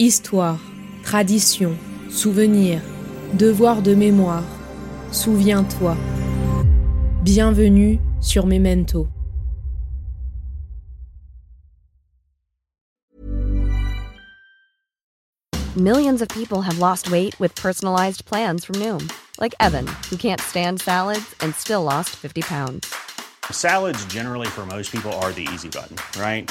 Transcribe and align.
Histoire, 0.00 0.58
tradition, 1.04 1.78
souvenir, 2.10 2.82
devoir 3.34 3.80
de 3.80 3.94
mémoire. 3.94 4.42
Souviens-toi. 5.12 5.96
Bienvenue 7.22 8.00
sur 8.20 8.44
Memento. 8.44 9.06
Millions 15.76 16.20
of 16.20 16.28
people 16.30 16.62
have 16.62 16.80
lost 16.80 17.12
weight 17.12 17.38
with 17.38 17.54
personalized 17.54 18.24
plans 18.24 18.64
from 18.64 18.74
Noom, 18.80 19.12
like 19.38 19.54
Evan, 19.60 19.86
who 20.10 20.16
can't 20.16 20.40
stand 20.40 20.80
salads 20.80 21.36
and 21.40 21.54
still 21.54 21.84
lost 21.84 22.10
50 22.16 22.42
pounds. 22.42 22.92
Salads, 23.52 24.04
generally, 24.06 24.48
for 24.48 24.66
most 24.66 24.90
people, 24.90 25.12
are 25.22 25.30
the 25.30 25.46
easy 25.52 25.68
button, 25.68 25.96
right? 26.20 26.50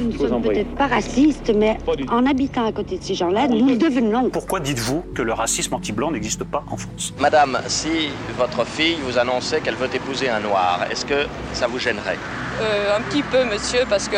Nous 0.00 0.12
ne 0.12 0.28
sommes 0.28 0.42
peut-être 0.42 0.74
pas 0.74 0.86
racistes, 0.86 1.52
mais 1.54 1.76
en 2.10 2.24
habitant 2.26 2.64
à 2.64 2.72
côté 2.72 2.98
de 2.98 3.02
ces 3.04 3.14
gens-là, 3.14 3.48
nous 3.48 3.68
le 3.68 3.76
devenons. 3.76 4.30
Pourquoi 4.30 4.60
dites-vous 4.60 5.02
que 5.14 5.22
le 5.22 5.32
racisme 5.32 5.74
anti-blanc 5.74 6.10
n'existe 6.10 6.44
pas 6.44 6.64
en 6.70 6.76
France? 6.76 7.12
Madame, 7.20 7.58
si 7.66 8.08
votre 8.38 8.64
fille 8.66 8.96
vous 9.06 9.18
annonçait 9.18 9.60
qu'elle 9.60 9.74
veut 9.74 9.88
épouser 9.94 10.28
un 10.28 10.40
noir, 10.40 10.86
est-ce 10.90 11.04
que 11.04 11.26
ça 11.52 11.66
vous 11.66 11.78
gênerait? 11.78 12.18
Euh, 12.62 12.96
un 12.96 13.00
petit 13.02 13.22
peu, 13.22 13.44
monsieur, 13.44 13.80
parce 13.88 14.08
que 14.08 14.16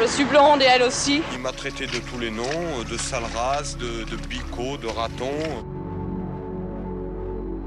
je 0.00 0.06
suis 0.06 0.24
blonde 0.24 0.62
et 0.62 0.66
elle 0.72 0.82
aussi. 0.82 1.22
Il 1.34 1.40
m'a 1.40 1.52
traité 1.52 1.86
de 1.86 1.98
tous 2.10 2.18
les 2.20 2.30
noms, 2.30 2.84
de 2.90 2.96
sale 2.96 3.24
race, 3.34 3.76
de, 3.76 4.04
de 4.10 4.16
bico, 4.28 4.76
de 4.80 4.86
raton. 4.86 5.26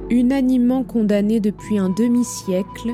Unanimement 0.10 0.84
condamné 0.84 1.40
depuis 1.40 1.78
un 1.78 1.90
demi-siècle, 1.90 2.92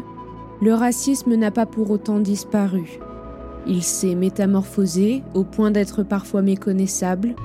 le 0.62 0.74
racisme 0.74 1.36
n'a 1.36 1.52
pas 1.52 1.66
pour 1.66 1.90
autant 1.92 2.20
disparu. 2.20 3.00
Il 3.70 3.84
s'est 3.84 4.16
métamorphosé 4.16 5.24
au 5.34 5.44
point 5.44 5.72
d'être 5.72 6.04
parfois 6.04 6.42
méconnaissable. 6.42 7.36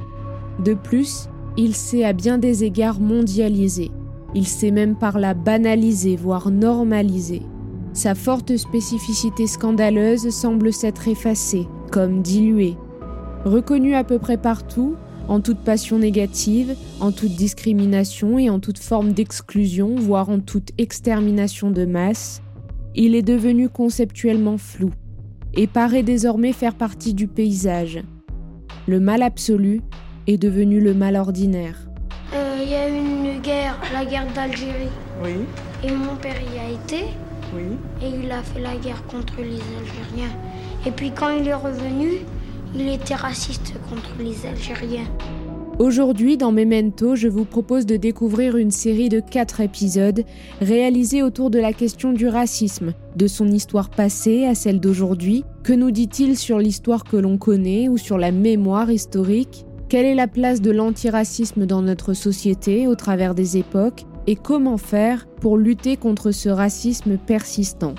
De 0.65 0.75
plus, 0.75 1.29
il 1.57 1.75
s'est 1.75 2.05
à 2.05 2.13
bien 2.13 2.39
des 2.39 2.63
égards 2.63 3.01
mondialisé. 3.01 3.91
Il 4.35 4.47
s'est 4.47 4.71
même 4.71 4.95
par 4.95 5.19
là 5.19 5.35
banalisé, 5.35 6.17
voire 6.17 6.51
normalisé. 6.51 7.43
Sa 7.93 8.15
forte 8.15 8.57
spécificité 8.57 9.47
scandaleuse 9.47 10.31
semble 10.31 10.73
s'être 10.73 11.09
effacée, 11.09 11.67
comme 11.91 12.23
diluée. 12.23 12.77
Reconnu 13.45 13.95
à 13.95 14.05
peu 14.05 14.19
près 14.19 14.39
partout, 14.39 14.95
en 15.29 15.41
toute 15.41 15.59
passion 15.59 15.99
négative, 15.99 16.75
en 17.01 17.13
toute 17.13 17.35
discrimination 17.35 18.39
et 18.39 18.49
en 18.49 18.61
toute 18.61 18.79
forme 18.79 19.13
d'exclusion, 19.13 19.97
voire 19.97 20.31
en 20.31 20.39
toute 20.39 20.71
extermination 20.79 21.71
de 21.71 21.85
masse, 21.85 22.43
il 22.95 23.15
est 23.15 23.23
devenu 23.23 23.69
conceptuellement 23.69 24.57
flou 24.57 24.91
et 25.55 25.67
paraît 25.67 26.03
désormais 26.03 26.53
faire 26.53 26.75
partie 26.75 27.15
du 27.15 27.27
paysage. 27.29 28.03
Le 28.87 29.01
mal 29.01 29.23
absolu 29.23 29.81
est 30.27 30.39
devenu 30.39 30.81
le 30.81 30.95
mal 30.95 31.17
ordinaire. 31.17 31.77
Il 32.63 32.69
y 32.71 32.75
a 32.75 32.89
eu 32.89 32.97
une 32.97 33.41
guerre, 33.41 33.77
la 33.93 34.05
guerre 34.05 34.27
d'Algérie. 34.35 34.89
Oui, 35.23 35.35
Et 35.85 35.91
mon 35.93 36.17
père 36.17 36.37
y 36.55 36.59
a 36.59 36.71
été. 36.71 37.05
oui. 37.55 37.77
Et 38.03 38.09
il 38.25 38.31
a 38.33 38.43
fait 38.43 38.61
la 38.61 38.77
guerre 38.77 39.05
contre 39.07 39.35
les 39.39 39.61
Algériens. 39.79 40.35
Et 40.87 40.91
puis 40.91 41.11
quand 41.11 41.31
il 41.31 41.47
est 41.47 41.55
revenu, 41.55 42.09
il 42.75 42.89
était 42.89 43.15
raciste 43.15 43.75
contre 43.91 44.11
les 44.19 44.47
Algériens. 44.47 45.07
Aujourd'hui, 45.79 46.37
dans 46.37 46.53
Memento, 46.53 47.17
je 47.17 47.29
vous 47.29 47.47
propose 47.47 47.87
de 47.87 47.97
découvrir 47.97 48.57
une 48.57 48.71
série 48.71 49.09
de 49.09 49.21
quatre 49.21 49.61
épisodes 49.61 50.23
réalisés 50.61 51.23
autour 51.23 51.49
de 51.49 51.59
la 51.59 51.73
question 51.73 52.13
du 52.13 52.29
racisme, 52.29 52.93
de 53.17 53.27
son 53.27 53.49
histoire 53.49 53.89
passée 53.89 54.45
à 54.45 54.55
celle 54.55 54.81
d'aujourd'hui. 54.81 55.45
Que 55.63 55.73
nous 55.73 55.91
dit-il 55.91 56.37
sur 56.37 56.59
l'histoire 56.59 57.05
que 57.05 57.17
l'on 57.17 57.39
connaît 57.39 57.89
ou 57.89 57.97
sur 57.97 58.19
la 58.19 58.33
mémoire 58.33 58.91
historique? 58.91 59.65
Quelle 59.89 60.05
est 60.05 60.15
la 60.15 60.29
place 60.29 60.61
de 60.61 60.71
l'antiracisme 60.71 61.65
dans 61.65 61.83
notre 61.83 62.13
société 62.13 62.87
au 62.87 62.95
travers 62.95 63.35
des 63.35 63.57
époques? 63.57 64.05
Et 64.27 64.37
comment 64.37 64.79
faire 64.79 65.27
pour 65.41 65.57
lutter 65.57 65.97
contre 65.97 66.33
ce 66.33 66.51
racisme 66.51 67.17
persistant? 67.17 67.95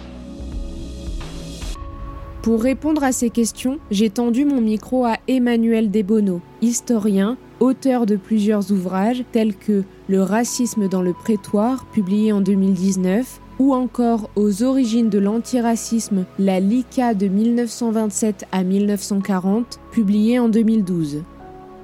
Pour 2.43 2.61
répondre 2.61 3.03
à 3.05 3.13
ces 3.13 3.29
questions, 3.29 3.79
j'ai 3.89 4.09
tendu 4.09 4.43
mon 4.43 4.59
micro 4.59 5.05
à 5.05 5.15
Emmanuel 5.29 5.89
Desbonneaux, 5.89 6.41
historien, 6.61 7.37
auteur 7.63 8.05
de 8.05 8.17
plusieurs 8.17 8.71
ouvrages 8.71 9.23
tels 9.31 9.55
que 9.55 9.83
Le 10.09 10.21
racisme 10.21 10.89
dans 10.89 11.01
le 11.01 11.13
prétoire, 11.13 11.85
publié 11.85 12.33
en 12.33 12.41
2019, 12.41 13.39
ou 13.59 13.73
encore 13.73 14.29
Aux 14.35 14.63
origines 14.63 15.09
de 15.09 15.19
l'antiracisme, 15.19 16.25
la 16.37 16.59
LICA 16.59 17.13
de 17.13 17.27
1927 17.27 18.45
à 18.51 18.63
1940, 18.63 19.79
publié 19.91 20.39
en 20.39 20.49
2012. 20.49 21.23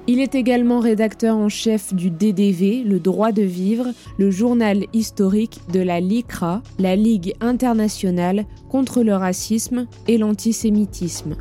Il 0.06 0.20
est 0.20 0.34
également 0.34 0.80
rédacteur 0.80 1.36
en 1.36 1.48
chef 1.48 1.94
du 1.94 2.10
DDV, 2.10 2.82
le 2.84 2.98
droit 2.98 3.32
de 3.32 3.42
vivre, 3.42 3.86
le 4.18 4.30
journal 4.30 4.84
historique 4.92 5.60
de 5.72 5.80
la 5.80 6.00
LICRA, 6.00 6.62
la 6.78 6.96
Ligue 6.96 7.34
internationale 7.40 8.44
contre 8.68 9.02
le 9.02 9.14
racisme 9.14 9.86
et 10.08 10.18
l'antisémitisme. 10.18 11.36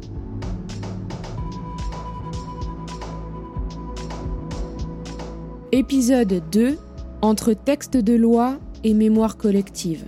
Épisode 5.71 6.41
2 6.51 6.79
Entre 7.21 7.53
texte 7.53 7.95
de 7.95 8.15
loi 8.15 8.57
et 8.83 8.95
mémoire 8.95 9.37
collective. 9.37 10.05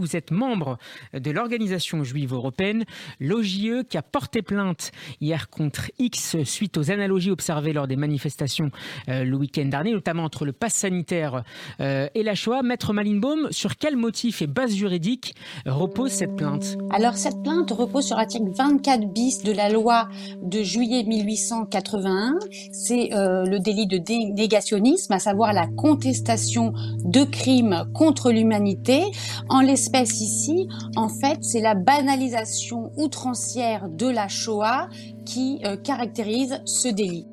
Vous 0.00 0.16
êtes 0.16 0.30
membre 0.30 0.78
de 1.12 1.30
l'organisation 1.30 2.02
juive 2.04 2.32
européenne, 2.32 2.84
l'OJE, 3.20 3.84
qui 3.88 3.98
a 3.98 4.02
porté 4.02 4.40
plainte 4.40 4.92
hier 5.20 5.50
contre 5.50 5.90
X 5.98 6.42
suite 6.44 6.78
aux 6.78 6.90
analogies 6.90 7.30
observées 7.30 7.74
lors 7.74 7.86
des 7.86 7.96
manifestations 7.96 8.70
euh, 9.08 9.24
le 9.24 9.36
week-end 9.36 9.66
dernier, 9.66 9.92
notamment 9.92 10.24
entre 10.24 10.46
le 10.46 10.52
pass 10.52 10.72
sanitaire 10.72 11.44
euh, 11.80 12.08
et 12.14 12.22
la 12.22 12.34
Shoah. 12.34 12.62
Maître 12.62 12.94
Malinbaum, 12.94 13.48
sur 13.50 13.76
quel 13.76 13.96
motif 13.96 14.40
et 14.40 14.46
base 14.46 14.74
juridique 14.74 15.34
repose 15.66 16.12
cette 16.12 16.34
plainte? 16.34 16.78
Alors 16.90 17.16
cette 17.16 17.42
plainte 17.42 17.70
repose 17.70 18.06
sur 18.06 18.16
l'article 18.16 18.50
24 18.56 19.12
bis 19.12 19.42
de 19.42 19.52
la 19.52 19.68
loi 19.68 20.08
de 20.42 20.62
juillet 20.62 21.04
1881. 21.04 22.38
C'est 22.72 23.12
euh, 23.12 23.44
le 23.44 23.58
délit 23.58 23.86
de 23.86 23.98
négationnisme, 24.34 25.12
à 25.12 25.18
savoir 25.18 25.52
la 25.52 25.66
contestation 25.66 26.72
de 27.04 27.24
crimes 27.24 27.84
contre 27.94 28.30
l'humanité. 28.32 29.02
En 29.48 29.60
l'espèce 29.60 29.89
ici, 29.98 30.68
en 30.96 31.08
fait, 31.08 31.38
c'est 31.42 31.60
la 31.60 31.74
banalisation 31.74 32.92
outrancière 32.96 33.88
de 33.88 34.06
la 34.06 34.28
Shoah 34.28 34.88
qui 35.24 35.60
euh, 35.64 35.76
caractérise 35.76 36.60
ce 36.64 36.88
délit. 36.88 37.26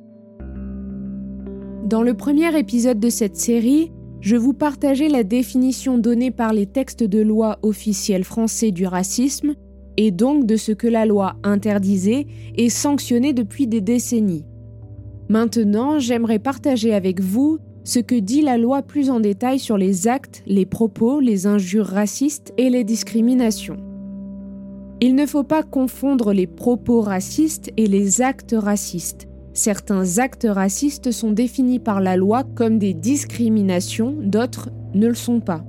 Dans 1.86 2.02
le 2.02 2.14
premier 2.16 2.58
épisode 2.58 3.00
de 3.00 3.10
cette 3.10 3.38
série, 3.38 3.92
je 4.20 4.36
vous 4.36 4.54
partageais 4.54 5.08
la 5.08 5.24
définition 5.24 5.98
donnée 5.98 6.32
par 6.32 6.52
les 6.52 6.66
textes 6.66 7.04
de 7.04 7.22
loi 7.22 7.60
officiels 7.62 8.24
français 8.24 8.72
du 8.72 8.86
racisme 8.86 9.54
et 9.96 10.12
donc 10.12 10.46
de 10.46 10.58
ce 10.58 10.72
que 10.72 10.88
la 10.88 11.06
loi 11.06 11.36
interdisait 11.44 12.28
et 12.56 12.70
sanctionnait 12.70 13.34
depuis 13.34 13.68
des 13.68 13.82
décennies. 13.82 14.46
Maintenant, 15.30 16.00
j'aimerais 16.00 16.40
partager 16.40 16.94
avec 16.94 17.20
vous 17.20 17.60
ce 17.88 18.00
que 18.00 18.16
dit 18.16 18.42
la 18.42 18.58
loi 18.58 18.82
plus 18.82 19.10
en 19.10 19.22
détail 19.22 19.60
sur 19.60 19.78
les 19.78 20.10
actes, 20.10 20.44
les 20.46 20.66
propos, 20.66 21.22
les 21.22 21.48
injures 21.48 21.86
racistes 21.86 22.54
et 22.58 22.70
les 22.70 22.84
discriminations. 22.84 23.78
Il 25.00 25.16
ne 25.16 25.26
faut 25.26 25.46
pas 25.46 25.64
confondre 25.64 26.34
les 26.34 26.48
propos 26.48 27.00
racistes 27.00 27.72
et 27.78 27.88
les 27.88 28.22
actes 28.22 28.56
racistes. 28.58 29.30
Certains 29.54 30.18
actes 30.18 30.48
racistes 30.50 31.12
sont 31.12 31.32
définis 31.32 31.80
par 31.80 32.02
la 32.02 32.18
loi 32.18 32.44
comme 32.44 32.78
des 32.78 32.94
discriminations, 32.94 34.18
d'autres 34.22 34.70
ne 34.94 35.08
le 35.08 35.16
sont 35.16 35.40
pas. 35.40 35.64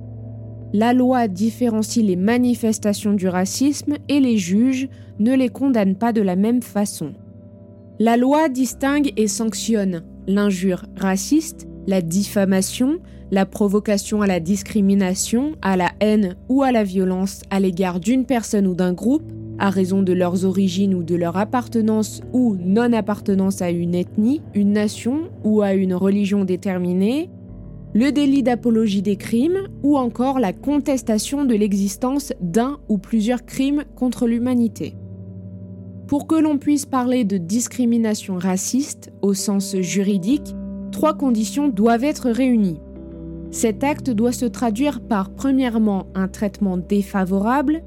La 0.73 0.91
loi 0.91 1.29
différencie 1.29 2.05
les 2.05 2.17
manifestations 2.17 3.13
du 3.13 3.29
racisme 3.29 3.95
et 4.09 4.19
les 4.19 4.37
juges 4.37 4.89
ne 5.19 5.33
les 5.33 5.49
condamnent 5.49 5.95
pas 5.95 6.11
de 6.11 6.21
la 6.21 6.35
même 6.35 6.63
façon. 6.63 7.13
La 7.97 8.17
loi 8.17 8.49
distingue 8.49 9.13
et 9.15 9.29
sanctionne 9.29 10.03
l'injure 10.27 10.83
raciste, 10.97 11.68
la 11.87 12.01
diffamation, 12.01 12.99
la 13.31 13.45
provocation 13.45 14.21
à 14.21 14.27
la 14.27 14.39
discrimination, 14.39 15.55
à 15.61 15.77
la 15.77 15.91
haine 15.99 16.35
ou 16.49 16.63
à 16.63 16.71
la 16.71 16.83
violence 16.83 17.41
à 17.49 17.59
l'égard 17.59 17.99
d'une 17.99 18.25
personne 18.25 18.67
ou 18.67 18.75
d'un 18.75 18.93
groupe, 18.93 19.31
à 19.59 19.69
raison 19.69 20.01
de 20.01 20.13
leurs 20.13 20.45
origines 20.45 20.95
ou 20.95 21.03
de 21.03 21.15
leur 21.15 21.37
appartenance 21.37 22.21
ou 22.33 22.55
non-appartenance 22.59 23.61
à 23.61 23.69
une 23.69 23.93
ethnie, 23.93 24.41
une 24.53 24.71
nation 24.71 25.29
ou 25.43 25.61
à 25.61 25.73
une 25.73 25.93
religion 25.93 26.45
déterminée, 26.45 27.29
le 27.93 28.11
délit 28.11 28.43
d'apologie 28.43 29.01
des 29.01 29.15
crimes 29.15 29.67
ou 29.83 29.97
encore 29.97 30.39
la 30.39 30.53
contestation 30.53 31.43
de 31.43 31.55
l'existence 31.55 32.33
d'un 32.39 32.79
ou 32.87 32.97
plusieurs 32.97 33.45
crimes 33.45 33.83
contre 33.95 34.27
l'humanité. 34.27 34.95
Pour 36.07 36.25
que 36.25 36.35
l'on 36.35 36.57
puisse 36.57 36.85
parler 36.85 37.23
de 37.23 37.37
discrimination 37.37 38.37
raciste 38.37 39.11
au 39.21 39.33
sens 39.33 39.75
juridique, 39.77 40.55
trois 40.99 41.13
conditions 41.13 41.69
doivent 41.69 42.03
être 42.03 42.29
réunies. 42.29 42.81
Cet 43.51 43.85
acte 43.85 44.09
doit 44.09 44.33
se 44.33 44.43
traduire 44.43 44.99
par 44.99 45.29
premièrement 45.29 46.07
un 46.13 46.27
traitement 46.27 46.75
défavorable, 46.75 47.83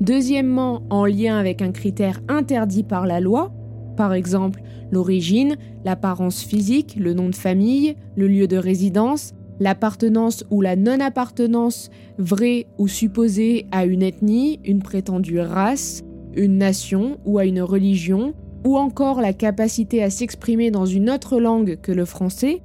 deuxièmement 0.00 0.84
en 0.88 1.04
lien 1.04 1.36
avec 1.36 1.62
un 1.62 1.72
critère 1.72 2.20
interdit 2.28 2.84
par 2.84 3.08
la 3.08 3.18
loi, 3.18 3.52
par 3.96 4.14
exemple 4.14 4.62
l'origine, 4.92 5.56
l'apparence 5.84 6.44
physique, 6.44 6.94
le 6.96 7.12
nom 7.12 7.28
de 7.28 7.34
famille, 7.34 7.96
le 8.14 8.28
lieu 8.28 8.46
de 8.46 8.56
résidence, 8.56 9.32
l'appartenance 9.58 10.44
ou 10.48 10.60
la 10.60 10.76
non-appartenance 10.76 11.90
vraie 12.18 12.68
ou 12.78 12.86
supposée 12.86 13.66
à 13.72 13.84
une 13.84 14.04
ethnie, 14.04 14.60
une 14.64 14.80
prétendue 14.80 15.40
race, 15.40 16.04
une 16.36 16.58
nation 16.58 17.18
ou 17.24 17.38
à 17.38 17.46
une 17.46 17.62
religion, 17.62 18.32
ou 18.64 18.76
encore 18.76 19.20
la 19.20 19.32
capacité 19.32 20.02
à 20.02 20.10
s'exprimer 20.10 20.70
dans 20.70 20.86
une 20.86 21.10
autre 21.10 21.38
langue 21.38 21.78
que 21.80 21.92
le 21.92 22.04
français, 22.04 22.62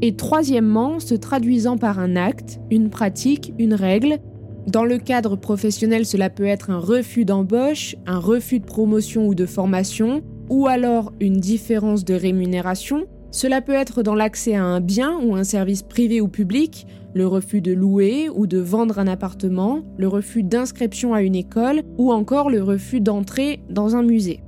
et 0.00 0.16
troisièmement, 0.16 0.98
se 0.98 1.14
traduisant 1.14 1.78
par 1.78 2.00
un 2.00 2.16
acte, 2.16 2.58
une 2.70 2.90
pratique, 2.90 3.54
une 3.58 3.74
règle. 3.74 4.18
Dans 4.66 4.84
le 4.84 4.98
cadre 4.98 5.36
professionnel, 5.36 6.06
cela 6.06 6.28
peut 6.28 6.44
être 6.44 6.70
un 6.70 6.78
refus 6.78 7.24
d'embauche, 7.24 7.94
un 8.06 8.18
refus 8.18 8.58
de 8.58 8.64
promotion 8.64 9.28
ou 9.28 9.34
de 9.34 9.46
formation, 9.46 10.22
ou 10.48 10.66
alors 10.66 11.12
une 11.20 11.38
différence 11.38 12.04
de 12.04 12.14
rémunération. 12.14 13.06
Cela 13.30 13.60
peut 13.60 13.74
être 13.74 14.02
dans 14.02 14.16
l'accès 14.16 14.56
à 14.56 14.64
un 14.64 14.80
bien 14.80 15.18
ou 15.22 15.36
un 15.36 15.44
service 15.44 15.82
privé 15.82 16.20
ou 16.20 16.28
public, 16.28 16.86
le 17.14 17.26
refus 17.26 17.60
de 17.60 17.72
louer 17.72 18.28
ou 18.28 18.46
de 18.46 18.58
vendre 18.58 18.98
un 18.98 19.06
appartement, 19.06 19.82
le 19.98 20.08
refus 20.08 20.42
d'inscription 20.42 21.14
à 21.14 21.22
une 21.22 21.36
école 21.36 21.82
ou 21.96 22.12
encore 22.12 22.50
le 22.50 22.62
refus 22.62 23.00
d'entrer 23.00 23.62
dans 23.70 23.94
un 23.94 24.02
musée. 24.02 24.42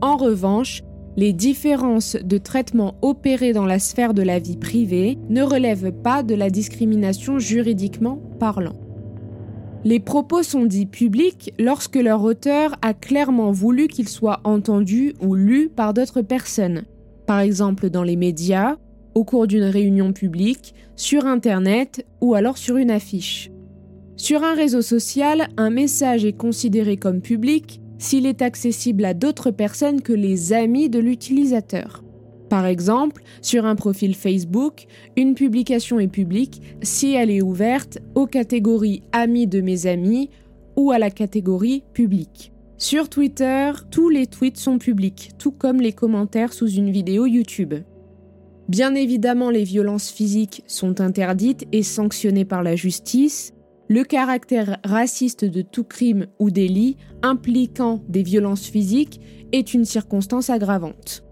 En 0.00 0.16
revanche, 0.16 0.82
les 1.16 1.32
différences 1.32 2.16
de 2.22 2.38
traitement 2.38 2.94
opérées 3.02 3.52
dans 3.52 3.66
la 3.66 3.80
sphère 3.80 4.14
de 4.14 4.22
la 4.22 4.38
vie 4.38 4.56
privée 4.56 5.18
ne 5.28 5.42
relèvent 5.42 5.90
pas 5.90 6.22
de 6.22 6.36
la 6.36 6.50
discrimination 6.50 7.40
juridiquement 7.40 8.20
parlant. 8.38 8.76
Les 9.84 9.98
propos 9.98 10.44
sont 10.44 10.66
dits 10.66 10.86
publics 10.86 11.52
lorsque 11.58 11.96
leur 11.96 12.22
auteur 12.22 12.76
a 12.82 12.94
clairement 12.94 13.50
voulu 13.50 13.88
qu'ils 13.88 14.08
soient 14.08 14.40
entendus 14.44 15.14
ou 15.20 15.34
lus 15.34 15.68
par 15.68 15.94
d'autres 15.94 16.22
personnes, 16.22 16.84
par 17.26 17.40
exemple 17.40 17.90
dans 17.90 18.04
les 18.04 18.16
médias, 18.16 18.76
au 19.14 19.24
cours 19.24 19.48
d'une 19.48 19.64
réunion 19.64 20.12
publique, 20.12 20.74
sur 20.94 21.26
Internet 21.26 22.06
ou 22.20 22.34
alors 22.34 22.58
sur 22.58 22.76
une 22.76 22.92
affiche. 22.92 23.50
Sur 24.16 24.44
un 24.44 24.54
réseau 24.54 24.82
social, 24.82 25.48
un 25.56 25.70
message 25.70 26.24
est 26.24 26.36
considéré 26.36 26.96
comme 26.96 27.20
public 27.20 27.80
s'il 27.98 28.26
est 28.26 28.42
accessible 28.42 29.04
à 29.04 29.14
d'autres 29.14 29.50
personnes 29.50 30.02
que 30.02 30.12
les 30.12 30.52
amis 30.52 30.88
de 30.88 30.98
l'utilisateur. 30.98 32.02
Par 32.48 32.66
exemple, 32.66 33.22
sur 33.42 33.66
un 33.66 33.74
profil 33.74 34.14
Facebook, 34.14 34.86
une 35.16 35.34
publication 35.34 36.00
est 36.00 36.08
publique 36.08 36.62
si 36.82 37.12
elle 37.12 37.30
est 37.30 37.42
ouverte 37.42 37.98
aux 38.14 38.26
catégories 38.26 39.02
Amis 39.12 39.46
de 39.46 39.60
mes 39.60 39.86
amis 39.86 40.30
ou 40.76 40.92
à 40.92 40.98
la 40.98 41.10
catégorie 41.10 41.84
Public. 41.92 42.52
Sur 42.78 43.08
Twitter, 43.08 43.72
tous 43.90 44.08
les 44.08 44.26
tweets 44.26 44.56
sont 44.56 44.78
publics, 44.78 45.32
tout 45.36 45.50
comme 45.50 45.80
les 45.80 45.92
commentaires 45.92 46.52
sous 46.52 46.70
une 46.70 46.90
vidéo 46.90 47.26
YouTube. 47.26 47.74
Bien 48.68 48.94
évidemment, 48.94 49.50
les 49.50 49.64
violences 49.64 50.10
physiques 50.10 50.62
sont 50.66 51.00
interdites 51.00 51.66
et 51.72 51.82
sanctionnées 51.82 52.44
par 52.44 52.62
la 52.62 52.76
justice, 52.76 53.52
le 53.88 54.04
caractère 54.04 54.78
raciste 54.84 55.44
de 55.44 55.62
tout 55.62 55.84
crime 55.84 56.26
ou 56.38 56.50
délit 56.50 56.96
impliquant 57.22 58.02
des 58.08 58.22
violences 58.22 58.66
physiques 58.66 59.20
est 59.52 59.74
une 59.74 59.84
circonstance 59.84 60.50
aggravante. 60.50 61.24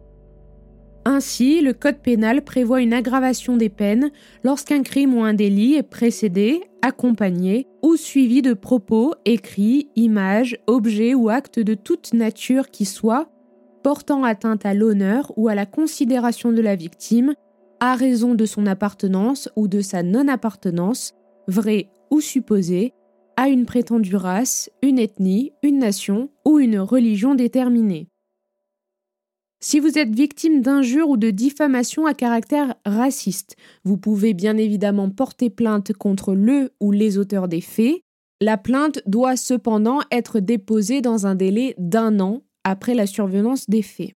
Ainsi, 1.05 1.61
le 1.61 1.73
Code 1.73 1.99
pénal 1.99 2.43
prévoit 2.43 2.81
une 2.81 2.93
aggravation 2.93 3.57
des 3.57 3.69
peines 3.69 4.11
lorsqu'un 4.43 4.83
crime 4.83 5.15
ou 5.15 5.23
un 5.23 5.35
délit 5.35 5.75
est 5.75 5.85
précédé, 5.85 6.63
accompagné 6.83 7.69
ou 7.83 7.95
suivi 7.97 8.43
de 8.43 8.55
propos, 8.55 9.15
écrits, 9.25 9.89
images, 9.95 10.59
objets 10.67 11.15
ou 11.15 11.29
actes 11.29 11.61
de 11.61 11.75
toute 11.75 12.13
nature 12.13 12.71
qui 12.71 12.87
soient 12.87 13.29
portant 13.85 14.25
atteinte 14.25 14.67
à 14.67 14.75
l'honneur 14.75 15.33
ou 15.37 15.47
à 15.47 15.55
la 15.55 15.65
considération 15.65 16.51
de 16.51 16.61
la 16.61 16.75
victime 16.75 17.35
à 17.79 17.95
raison 17.95 18.35
de 18.35 18.45
son 18.45 18.67
appartenance 18.67 19.49
ou 19.55 19.69
de 19.69 19.81
sa 19.81 20.03
non-appartenance, 20.03 21.15
vraie 21.47 21.89
ou 22.11 22.21
supposée, 22.21 22.93
à 23.37 23.49
une 23.49 23.67
prétendue 23.67 24.17
race, 24.17 24.71
une 24.83 24.99
ethnie, 24.99 25.53
une 25.63 25.79
nation 25.79 26.31
ou 26.45 26.59
une 26.59 26.79
religion 26.79 27.35
déterminée. 27.35 28.09
Si 29.61 29.81
vous 29.81 29.99
êtes 29.99 30.15
victime 30.15 30.61
d'injures 30.61 31.09
ou 31.09 31.17
de 31.17 31.31
diffamation 31.31 32.07
à 32.07 32.15
caractère 32.15 32.75
raciste, 32.85 33.57
vous 33.85 33.97
pouvez 33.97 34.35
bien 34.35 34.57
évidemment 34.57 35.11
porter 35.11 35.51
plainte 35.51 35.93
contre 35.93 36.35
le 36.35 36.73
ou 36.81 36.93
les 36.93 37.19
auteurs 37.19 37.49
des 37.49 37.63
faits. 37.63 38.01
La 38.41 38.59
plainte 38.59 39.01
doit 39.07 39.37
cependant 39.37 40.01
être 40.11 40.41
déposée 40.41 41.01
dans 41.01 41.27
un 41.27 41.35
délai 41.35 41.75
d'un 41.79 42.21
an 42.21 42.43
après 42.65 42.95
la 42.95 43.07
survenance 43.07 43.69
des 43.69 43.83
faits. 43.83 44.13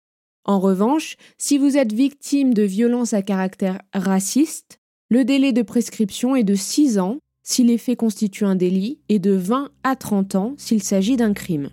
En 0.45 0.61
revanche, 0.61 1.17
si 1.39 1.57
vous 1.57 1.77
êtes 1.77 1.93
victime 1.93 2.53
de 2.53 2.63
violences 2.63 3.13
à 3.13 3.23
caractère 3.23 3.81
raciste, 3.95 4.81
le 5.09 5.25
délai 5.25 5.53
de 5.53 5.63
prescription 5.63 6.35
est 6.35 6.45
de 6.45 6.55
6 6.55 6.99
ans 6.99 7.19
si 7.49 7.65
les 7.65 7.79
faits 7.79 7.97
constituent 7.97 8.45
un 8.45 8.57
délit 8.57 8.99
et 9.09 9.19
de 9.19 9.33
20 9.33 9.71
à 9.83 9.97
30 9.97 10.35
ans 10.35 10.55
s'il 10.59 10.83
s'agit 10.83 11.17
d'un 11.17 11.33
crime. 11.33 11.71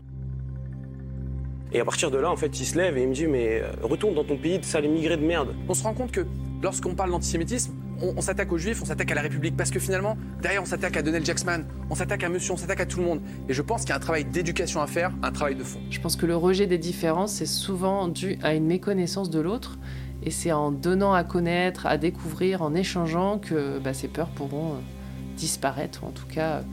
Et 1.73 1.81
à 1.81 1.85
partir 1.85 2.09
de 2.09 2.17
là, 2.17 2.31
en 2.31 2.37
fait, 2.37 2.61
il 2.61 2.65
se 2.65 2.77
lève 2.77 2.97
et 2.97 3.03
il 3.03 3.09
me 3.09 3.13
dit 3.13 3.27
Mais 3.27 3.59
euh, 3.59 3.71
retourne 3.83 4.15
dans 4.15 4.23
ton 4.23 4.37
pays 4.37 4.57
de 4.57 4.63
sale 4.63 4.85
immigré 4.85 5.17
de 5.17 5.25
merde. 5.25 5.53
On 5.67 5.73
se 5.73 5.83
rend 5.83 5.93
compte 5.93 6.11
que 6.11 6.25
lorsqu'on 6.63 6.95
parle 6.95 7.11
d'antisémitisme, 7.11 7.73
on, 8.01 8.21
s'attaque 8.21 8.53
aux 8.53 8.57
juifs, 8.57 8.81
on 8.81 8.85
s'attaque 8.85 9.11
à 9.11 9.15
la 9.15 9.21
République, 9.21 9.57
parce 9.57 9.69
que 9.69 9.79
finalement, 9.79 10.15
derrière, 10.41 10.61
on 10.61 10.65
s'attaque 10.65 10.95
à 10.95 11.01
Donald 11.01 11.25
Jackson, 11.25 11.65
on 11.89 11.95
s'attaque 11.95 12.23
à 12.23 12.29
monsieur, 12.29 12.53
on 12.53 12.57
s'attaque 12.57 12.79
à 12.79 12.85
tout 12.85 12.99
le 12.99 13.05
monde. 13.05 13.19
Et 13.49 13.53
je 13.53 13.61
pense 13.61 13.81
qu'il 13.81 13.89
y 13.89 13.93
a 13.93 13.97
un 13.97 13.99
travail 13.99 14.23
d'éducation 14.23 14.81
à 14.81 14.87
faire, 14.87 15.11
un 15.23 15.31
travail 15.33 15.55
de 15.55 15.63
fond. 15.63 15.79
Je 15.89 15.99
pense 15.99 16.15
que 16.15 16.25
le 16.25 16.37
rejet 16.37 16.67
des 16.67 16.77
différences, 16.77 17.33
c'est 17.33 17.45
souvent 17.45 18.07
dû 18.07 18.39
à 18.43 18.53
une 18.53 18.65
méconnaissance 18.65 19.29
de 19.29 19.41
l'autre. 19.41 19.77
Et 20.23 20.31
c'est 20.31 20.53
en 20.53 20.71
donnant 20.71 21.13
à 21.13 21.25
connaître, 21.25 21.85
à 21.85 21.97
découvrir, 21.97 22.61
en 22.61 22.73
échangeant 22.73 23.39
que 23.39 23.79
bah, 23.79 23.93
ces 23.93 24.07
peurs 24.07 24.29
pourront 24.29 24.75
euh, 24.75 24.94
disparaître 25.35 26.03
ou 26.03 26.07
en 26.07 26.11
tout 26.11 26.27
cas 26.27 26.63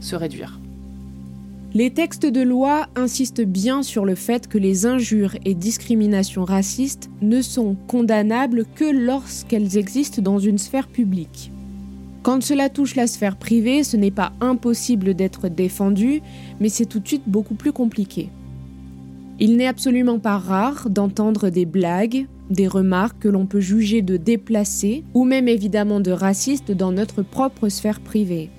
se 0.00 0.16
réduire. 0.16 0.60
Les 1.74 1.90
textes 1.90 2.24
de 2.24 2.40
loi 2.40 2.86
insistent 2.96 3.42
bien 3.42 3.82
sur 3.82 4.06
le 4.06 4.14
fait 4.14 4.48
que 4.48 4.56
les 4.56 4.86
injures 4.86 5.36
et 5.44 5.54
discriminations 5.54 6.44
racistes 6.44 7.10
ne 7.20 7.42
sont 7.42 7.76
condamnables 7.86 8.64
que 8.74 8.90
lorsqu'elles 8.90 9.76
existent 9.76 10.22
dans 10.22 10.38
une 10.38 10.58
sphère 10.58 10.88
publique. 10.88 11.50
Quand 12.22 12.42
cela 12.42 12.70
touche 12.70 12.96
la 12.96 13.06
sphère 13.06 13.36
privée, 13.36 13.84
ce 13.84 13.96
n'est 13.96 14.10
pas 14.10 14.32
impossible 14.40 15.14
d'être 15.14 15.48
défendu, 15.48 16.22
mais 16.60 16.70
c'est 16.70 16.86
tout 16.86 16.98
de 16.98 17.06
suite 17.06 17.22
beaucoup 17.26 17.54
plus 17.54 17.72
compliqué. 17.72 18.30
Il 19.38 19.56
n'est 19.56 19.66
absolument 19.66 20.18
pas 20.18 20.38
rare 20.38 20.88
d'entendre 20.88 21.50
des 21.50 21.66
blagues, 21.66 22.26
des 22.50 22.68
remarques 22.68 23.20
que 23.20 23.28
l'on 23.28 23.46
peut 23.46 23.60
juger 23.60 24.02
de 24.02 24.16
déplacées 24.16 25.04
ou 25.14 25.24
même 25.24 25.48
évidemment 25.48 26.00
de 26.00 26.10
racistes 26.10 26.72
dans 26.72 26.92
notre 26.92 27.22
propre 27.22 27.68
sphère 27.68 28.00
privée. 28.00 28.50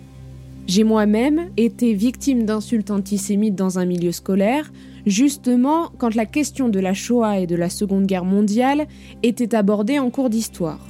J'ai 0.68 0.84
moi-même 0.84 1.50
été 1.56 1.94
victime 1.94 2.44
d'insultes 2.44 2.92
antisémites 2.92 3.56
dans 3.56 3.80
un 3.80 3.86
milieu 3.86 4.12
scolaire, 4.12 4.72
justement 5.06 5.92
quand 5.98 6.14
la 6.14 6.26
question 6.26 6.68
de 6.68 6.80
la 6.80 6.94
Shoah 6.94 7.40
et 7.40 7.48
de 7.48 7.56
la 7.56 7.70
Seconde 7.70 8.06
Guerre 8.06 8.26
mondiale 8.26 8.88
était 9.24 9.56
abordée 9.56 10.00
en 10.00 10.10
cours 10.10 10.30
d'histoire. 10.30 10.86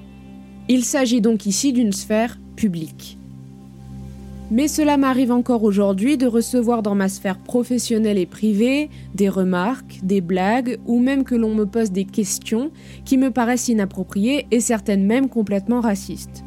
Il 0.68 0.84
s'agit 0.84 1.22
donc 1.22 1.46
ici 1.46 1.74
d'une 1.74 1.94
sphère 1.94 2.40
publique. 2.56 3.17
Mais 4.50 4.70
cela 4.70 4.96
m'arrive 4.96 5.34
encore 5.34 5.64
aujourd'hui 5.64 6.18
de 6.18 6.26
recevoir 6.26 6.82
dans 6.82 6.96
ma 6.96 7.10
sphère 7.10 7.38
professionnelle 7.38 8.18
et 8.18 8.26
privée 8.26 8.90
des 9.14 9.28
remarques, 9.28 10.00
des 10.04 10.22
blagues 10.22 10.80
ou 10.86 11.00
même 11.00 11.26
que 11.26 11.36
l'on 11.36 11.54
me 11.54 11.66
pose 11.66 11.92
des 11.92 12.06
questions 12.06 12.72
qui 13.04 13.18
me 13.18 13.30
paraissent 13.30 13.68
inappropriées 13.68 14.48
et 14.52 14.62
certaines 14.62 15.06
même 15.06 15.28
complètement 15.28 15.82
racistes. 15.82 16.46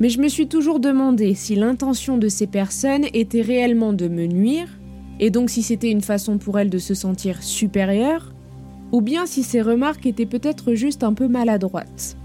Mais 0.00 0.08
je 0.08 0.20
me 0.20 0.28
suis 0.28 0.48
toujours 0.48 0.80
demandé 0.80 1.34
si 1.34 1.54
l'intention 1.54 2.18
de 2.18 2.28
ces 2.28 2.48
personnes 2.48 3.06
était 3.14 3.42
réellement 3.42 3.92
de 3.92 4.08
me 4.08 4.26
nuire, 4.26 4.68
et 5.20 5.30
donc 5.30 5.50
si 5.50 5.62
c'était 5.62 5.90
une 5.90 6.02
façon 6.02 6.38
pour 6.38 6.58
elles 6.58 6.70
de 6.70 6.78
se 6.78 6.94
sentir 6.94 7.42
supérieures, 7.42 8.32
ou 8.90 9.00
bien 9.00 9.26
si 9.26 9.42
ces 9.42 9.60
remarques 9.60 10.06
étaient 10.06 10.26
peut-être 10.26 10.74
juste 10.74 11.02
un 11.04 11.14
peu 11.14 11.28
maladroites. 11.28 12.16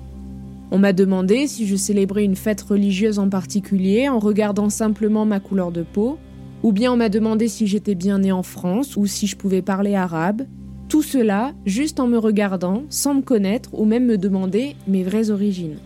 On 0.74 0.80
m'a 0.80 0.92
demandé 0.92 1.46
si 1.46 1.68
je 1.68 1.76
célébrais 1.76 2.24
une 2.24 2.36
fête 2.36 2.62
religieuse 2.62 3.20
en 3.20 3.30
particulier 3.30 4.10
en 4.10 4.18
regardant 4.18 4.72
simplement 4.72 5.24
ma 5.24 5.40
couleur 5.40 5.72
de 5.72 5.84
peau, 5.84 6.18
ou 6.64 6.72
bien 6.72 6.92
on 6.92 6.98
m'a 6.98 7.10
demandé 7.10 7.48
si 7.48 7.68
j'étais 7.68 7.94
bien 7.94 8.18
né 8.18 8.32
en 8.32 8.42
France 8.42 8.98
ou 8.98 9.06
si 9.06 9.28
je 9.28 9.38
pouvais 9.38 9.62
parler 9.62 9.94
arabe. 9.94 10.48
Tout 10.90 11.04
cela 11.04 11.54
juste 11.68 12.00
en 12.00 12.08
me 12.08 12.18
regardant, 12.18 12.86
sans 12.90 13.14
me 13.14 13.22
connaître 13.22 13.70
ou 13.74 13.86
même 13.86 14.08
me 14.08 14.18
demander 14.18 14.76
mes 14.88 15.04
vraies 15.04 15.30
origines. 15.30 15.78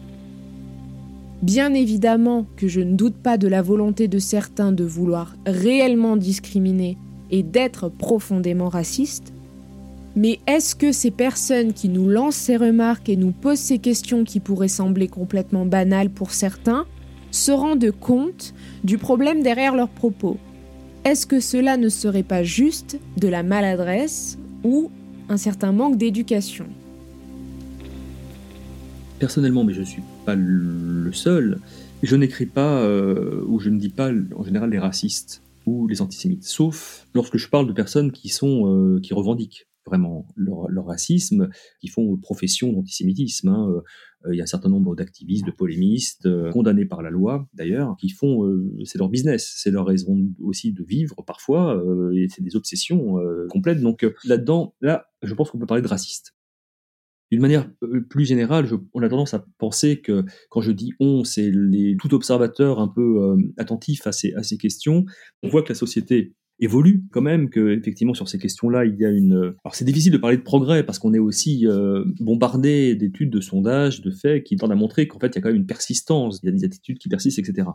Bien 1.42 1.74
évidemment 1.74 2.46
que 2.56 2.70
je 2.70 2.80
ne 2.80 2.96
doute 2.96 3.18
pas 3.18 3.38
de 3.38 3.50
la 3.50 3.62
volonté 3.62 4.08
de 4.08 4.20
certains 4.20 4.72
de 4.72 4.86
vouloir 4.86 5.36
réellement 5.46 6.16
discriminer 6.16 6.98
et 7.30 7.44
d'être 7.44 7.90
profondément 7.90 8.70
racistes, 8.70 9.34
mais 10.18 10.40
est-ce 10.48 10.76
que 10.76 10.92
ces 10.92 11.12
personnes 11.12 11.74
qui 11.74 11.90
nous 11.90 12.10
lancent 12.10 12.36
ces 12.36 12.58
remarques 12.58 13.08
et 13.08 13.16
nous 13.16 13.32
posent 13.32 13.60
ces 13.60 13.78
questions 13.78 14.24
qui 14.24 14.40
pourraient 14.40 14.68
sembler 14.68 15.08
complètement 15.08 15.64
banales 15.64 16.10
pour 16.10 16.32
certains 16.32 16.88
se 17.30 17.52
rendent 17.52 17.92
compte 17.92 18.56
du 18.84 18.98
problème 18.98 19.44
derrière 19.44 19.76
leurs 19.76 19.90
propos? 19.90 20.40
Est-ce 21.06 21.28
que 21.28 21.40
cela 21.40 21.78
ne 21.78 21.88
serait 21.88 22.24
pas 22.24 22.42
juste 22.42 23.00
de 23.18 23.28
la 23.28 23.44
maladresse 23.44 24.40
ou 24.64 24.90
un 25.30 25.38
certain 25.38 25.72
manque 25.72 25.98
d'éducation? 25.98 26.66
Personnellement, 29.20 29.64
mais 29.64 29.74
je 29.74 29.82
ne 29.82 29.86
suis 29.86 30.04
pas 30.26 30.34
le 30.34 31.14
seul, 31.14 31.60
je 32.02 32.16
n'écris 32.16 32.48
pas 32.48 32.82
euh, 32.82 33.44
ou 33.48 33.60
je 33.60 33.70
ne 33.70 33.78
dis 33.78 33.90
pas 33.90 34.10
en 34.36 34.44
général 34.44 34.72
les 34.72 34.80
racistes 34.80 35.44
ou 35.68 35.86
les 35.88 36.02
antisémites, 36.02 36.44
sauf 36.44 37.06
lorsque 37.14 37.38
je 37.38 37.48
parle 37.48 37.68
de 37.68 37.74
personnes 37.74 38.12
qui 38.12 38.30
sont 38.30 38.66
euh, 38.66 39.00
qui 39.00 39.14
revendiquent 39.14 39.67
vraiment 39.88 40.28
leur, 40.36 40.86
racisme, 40.86 41.50
qui 41.82 41.88
font 41.88 42.18
profession 42.18 42.72
d'antisémitisme. 42.72 43.50
Hein. 43.50 43.82
Euh, 44.26 44.34
il 44.34 44.38
y 44.38 44.42
a 44.42 44.44
un 44.44 44.48
certain 44.48 44.70
nombre 44.70 44.96
d'activistes, 44.96 45.46
de 45.46 45.52
polémistes, 45.52 46.26
euh, 46.26 46.52
condamnés 46.52 46.86
par 46.86 47.02
la 47.02 47.10
loi 47.10 47.48
d'ailleurs, 47.54 47.96
qui 47.98 48.10
font, 48.10 48.46
euh, 48.46 48.74
c'est 48.86 48.98
leur 48.98 49.10
business, 49.10 49.54
c'est 49.58 49.72
leur 49.72 49.86
raison 49.86 50.30
aussi 50.42 50.74
de 50.74 50.84
vivre 50.84 51.16
parfois, 51.26 51.82
et 52.14 52.28
c'est 52.30 52.42
des 52.42 52.56
obsessions 52.56 53.16
complètes. 53.50 53.82
Donc 53.82 54.06
là-dedans, 54.24 54.76
là, 54.82 55.08
je 55.22 55.34
pense 55.34 55.52
qu'on 55.52 55.60
peut 55.60 55.66
parler 55.66 55.84
de 55.84 55.88
raciste. 55.88 56.34
D'une 57.30 57.42
manière 57.42 57.70
plus 58.10 58.26
générale, 58.26 58.70
on 58.94 59.02
a 59.02 59.10
tendance 59.10 59.34
à 59.34 59.46
penser 59.58 60.00
que 60.00 60.24
quand 60.50 60.62
je 60.62 60.72
dis 60.72 60.94
on, 61.00 61.26
c'est 61.26 61.52
tout 62.00 62.14
observateurs 62.14 62.80
un 62.80 62.88
peu 62.88 63.36
à 63.58 64.12
ces, 64.12 64.34
à 64.34 64.44
ces 64.44 64.58
questions. 64.58 65.06
On 65.44 65.50
voit 65.50 65.62
que 65.64 65.70
la 65.70 65.76
société 65.76 66.34
évolue 66.60 67.04
quand 67.12 67.22
même, 67.22 67.50
que 67.50 67.78
effectivement 67.78 68.14
sur 68.14 68.28
ces 68.28 68.40
questions-là, 68.40 68.86
il 68.86 68.96
y 68.96 69.06
a 69.06 69.10
une. 69.10 69.54
Alors 69.64 69.76
c'est 69.76 69.86
difficile 69.86 70.12
de 70.12 70.18
parler 70.18 70.38
de 70.38 70.42
progrès 70.42 70.84
parce 70.84 70.98
qu'on 70.98 71.14
est 71.14 71.20
aussi 71.20 71.68
euh, 71.68 72.04
bombardé 72.20 72.96
d'études, 72.96 73.30
de 73.30 73.42
sondages, 73.42 74.02
de 74.02 74.12
faits 74.12 74.44
qui 74.44 74.56
tendent 74.56 74.72
à 74.72 74.76
montrer 74.76 75.08
qu'en 75.08 75.20
fait 75.20 75.28
il 75.28 75.36
y 75.36 75.38
a 75.38 75.42
quand 75.42 75.50
même 75.50 75.58
une 75.58 75.68
persistance, 75.68 76.40
il 76.42 76.48
y 76.48 76.50
a 76.50 76.52
des 76.52 76.66
attitudes 76.66 76.98
qui 76.98 77.10
persistent, 77.10 77.40
etc. 77.40 77.68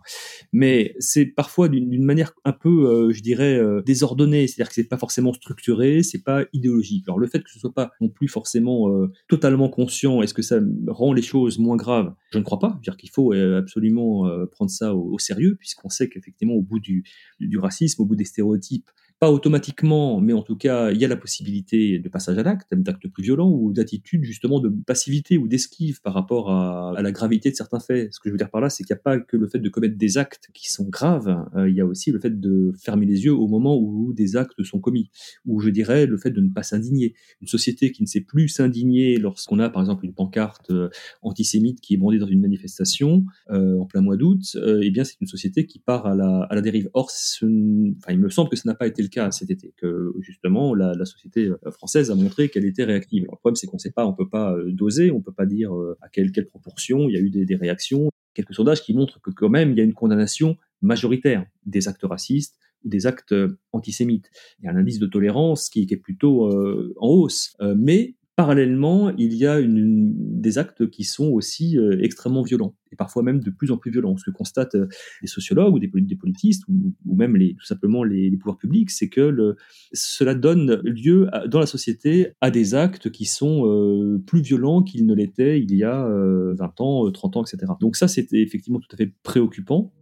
Mais 0.52 0.94
c'est 0.98 1.26
parfois 1.26 1.68
d'une 1.68 2.04
manière 2.04 2.32
un 2.44 2.52
peu, 2.52 2.90
euh, 2.90 3.12
je 3.12 3.22
dirais, 3.22 3.56
euh, 3.56 3.82
désordonnée, 3.82 4.46
c'est-à-dire 4.46 4.68
que 4.68 4.74
c'est 4.74 4.84
pas 4.88 4.98
forcément 4.98 5.32
structuré, 5.32 6.02
c'est 6.02 6.22
pas 6.22 6.44
idéologique. 6.52 7.04
Alors 7.06 7.18
le 7.18 7.26
fait 7.28 7.42
que 7.42 7.50
ce 7.50 7.60
soit 7.60 7.74
pas 7.74 7.92
non 8.00 8.08
plus 8.08 8.28
forcément 8.28 8.88
totalement 9.28 9.68
conscient, 9.68 10.22
est-ce 10.22 10.34
que 10.34 10.42
ça 10.42 10.58
rend 10.88 11.12
les 11.12 11.22
choses 11.22 11.58
moins 11.58 11.76
graves? 11.76 12.14
Je 12.32 12.38
ne 12.38 12.42
crois 12.42 12.58
pas. 12.58 12.78
dire 12.82 12.96
qu'il 12.96 13.10
faut 13.10 13.32
absolument 13.32 14.28
prendre 14.50 14.70
ça 14.70 14.94
au, 14.94 15.18
sérieux 15.18 15.56
puisqu'on 15.58 15.88
sait 15.88 16.08
qu'effectivement 16.08 16.54
au 16.54 16.62
bout 16.62 16.80
du, 16.80 17.04
du 17.38 17.58
racisme, 17.58 18.02
au 18.02 18.06
bout 18.06 18.16
des 18.16 18.24
stéréotypes 18.24 18.71
équipe 18.72 18.90
pas 19.22 19.30
automatiquement, 19.30 20.20
mais 20.20 20.32
en 20.32 20.42
tout 20.42 20.56
cas, 20.56 20.90
il 20.90 20.98
y 20.98 21.04
a 21.04 21.08
la 21.08 21.16
possibilité 21.16 22.00
de 22.00 22.08
passage 22.08 22.36
à 22.38 22.42
l'acte, 22.42 22.74
d'actes 22.74 23.06
plus 23.06 23.22
violents 23.22 23.52
ou 23.52 23.72
d'attitudes 23.72 24.24
justement 24.24 24.58
de 24.58 24.68
passivité 24.68 25.38
ou 25.38 25.46
d'esquive 25.46 26.00
par 26.02 26.12
rapport 26.12 26.50
à, 26.50 27.00
la 27.00 27.12
gravité 27.12 27.48
de 27.48 27.54
certains 27.54 27.78
faits. 27.78 28.12
Ce 28.12 28.18
que 28.18 28.28
je 28.28 28.32
veux 28.32 28.36
dire 28.36 28.50
par 28.50 28.60
là, 28.60 28.68
c'est 28.68 28.82
qu'il 28.82 28.92
n'y 28.92 28.98
a 28.98 29.02
pas 29.02 29.20
que 29.20 29.36
le 29.36 29.46
fait 29.46 29.60
de 29.60 29.68
commettre 29.68 29.96
des 29.96 30.18
actes 30.18 30.48
qui 30.52 30.72
sont 30.72 30.88
graves, 30.88 31.40
euh, 31.54 31.70
il 31.70 31.76
y 31.76 31.80
a 31.80 31.86
aussi 31.86 32.10
le 32.10 32.18
fait 32.18 32.40
de 32.40 32.72
fermer 32.76 33.06
les 33.06 33.24
yeux 33.24 33.32
au 33.32 33.46
moment 33.46 33.78
où 33.78 34.12
des 34.12 34.34
actes 34.34 34.60
sont 34.64 34.80
commis, 34.80 35.08
ou 35.46 35.60
je 35.60 35.70
dirais 35.70 36.06
le 36.06 36.16
fait 36.18 36.32
de 36.32 36.40
ne 36.40 36.50
pas 36.50 36.64
s'indigner. 36.64 37.14
Une 37.40 37.46
société 37.46 37.92
qui 37.92 38.02
ne 38.02 38.08
sait 38.08 38.22
plus 38.22 38.48
s'indigner 38.48 39.18
lorsqu'on 39.18 39.60
a 39.60 39.70
par 39.70 39.82
exemple 39.82 40.04
une 40.04 40.14
pancarte 40.14 40.72
euh, 40.72 40.88
antisémite 41.22 41.80
qui 41.80 41.94
est 41.94 41.96
brandie 41.96 42.18
dans 42.18 42.26
une 42.26 42.40
manifestation 42.40 43.24
euh, 43.52 43.78
en 43.78 43.86
plein 43.86 44.00
mois 44.00 44.16
d'août, 44.16 44.56
eh 44.82 44.90
bien 44.90 45.04
c'est 45.04 45.20
une 45.20 45.28
société 45.28 45.64
qui 45.64 45.78
part 45.78 46.06
à 46.06 46.16
la, 46.16 46.48
à 46.50 46.56
la 46.56 46.60
dérive. 46.60 46.90
Or, 46.92 47.08
enfin, 47.08 48.10
il 48.10 48.18
me 48.18 48.28
semble 48.28 48.50
que 48.50 48.56
ça 48.56 48.68
n'a 48.68 48.74
pas 48.74 48.88
été 48.88 49.00
le 49.00 49.11
cas 49.12 49.30
cet 49.30 49.50
été, 49.50 49.72
que 49.76 50.12
justement 50.20 50.74
la, 50.74 51.04
société 51.04 51.46
euh, 51.46 51.70
française 51.70 52.10
a 52.10 52.14
montré 52.14 52.48
qu'elle 52.48 52.64
était 52.64 52.84
réactive. 52.84 53.22
le 53.22 53.36
problème, 53.36 53.54
c'est 53.54 53.66
qu'on 53.66 53.76
ne 53.76 53.80
sait 53.80 53.92
pas, 53.92 54.06
on 54.06 54.12
peut 54.12 54.28
pas 54.28 54.54
euh, 54.54 54.72
doser, 54.72 55.10
on 55.10 55.20
peut 55.20 55.32
pas 55.32 55.46
dire 55.46 55.74
euh, 55.74 55.96
à 56.00 56.08
quelle, 56.08 56.32
quelle 56.32 56.46
proportion 56.46 57.08
il 57.08 57.14
y 57.14 57.16
a 57.16 57.20
eu 57.20 57.30
des, 57.30 57.56
réactions. 57.56 58.10
Quelques 58.34 58.54
sondages 58.54 58.82
qui 58.82 58.94
montrent 58.94 59.20
que 59.20 59.30
quand 59.30 59.50
même 59.50 59.72
il 59.72 59.78
y 59.78 59.80
a 59.80 59.84
une 59.84 59.94
condamnation 59.94 60.56
majoritaire 60.80 61.44
des 61.66 61.86
actes 61.86 62.04
racistes 62.04 62.58
ou 62.84 62.88
des 62.88 63.06
actes 63.06 63.34
antisémites. 63.72 64.30
Il 64.58 64.64
y 64.64 64.68
a 64.68 64.72
un 64.72 64.76
indice 64.76 64.98
de 64.98 65.06
tolérance 65.06 65.68
qui, 65.68 65.86
est 65.88 65.96
plutôt 65.96 66.50
en 66.98 67.06
hausse, 67.06 67.54
mais 67.76 68.16
Parallèlement, 68.42 69.10
il 69.18 69.34
y 69.34 69.46
a 69.46 69.60
des 69.62 70.58
actes 70.58 70.90
qui 70.90 71.04
sont 71.04 71.28
aussi 71.28 71.78
euh, 71.78 72.02
extrêmement 72.02 72.42
violents, 72.42 72.74
et 72.90 72.96
parfois 72.96 73.22
même 73.22 73.38
de 73.38 73.50
plus 73.50 73.70
en 73.70 73.76
plus 73.76 73.92
violents. 73.92 74.16
Ce 74.16 74.24
que 74.24 74.32
constatent 74.32 74.74
euh, 74.74 74.88
les 75.20 75.28
sociologues 75.28 75.72
ou 75.72 75.78
des, 75.78 76.16
politistes, 76.16 76.64
ou, 76.68 77.14
même 77.14 77.36
les, 77.36 77.54
tout 77.54 77.64
simplement 77.64 78.02
les, 78.02 78.36
pouvoirs 78.36 78.58
publics, 78.58 78.90
c'est 78.90 79.08
que 79.08 79.54
cela 79.92 80.34
donne 80.34 80.80
lieu 80.82 81.28
dans 81.46 81.60
la 81.60 81.66
société 81.66 82.32
à 82.40 82.50
des 82.50 82.74
actes 82.74 83.12
qui 83.12 83.26
sont 83.26 83.64
euh, 83.64 84.20
plus 84.26 84.40
violents 84.40 84.82
qu'ils 84.82 85.06
ne 85.06 85.14
l'étaient 85.14 85.60
il 85.60 85.72
y 85.76 85.84
a 85.84 86.04
20 86.04 86.80
ans, 86.80 87.12
30 87.12 87.36
ans, 87.36 87.44
etc. 87.44 87.74
Donc 87.80 87.94
ça, 87.94 88.08
c'est 88.08 88.26
effectivement 88.32 88.80
tout 88.80 88.88
à 88.92 88.96
fait 88.96 89.12
préoccupant. 89.22 89.92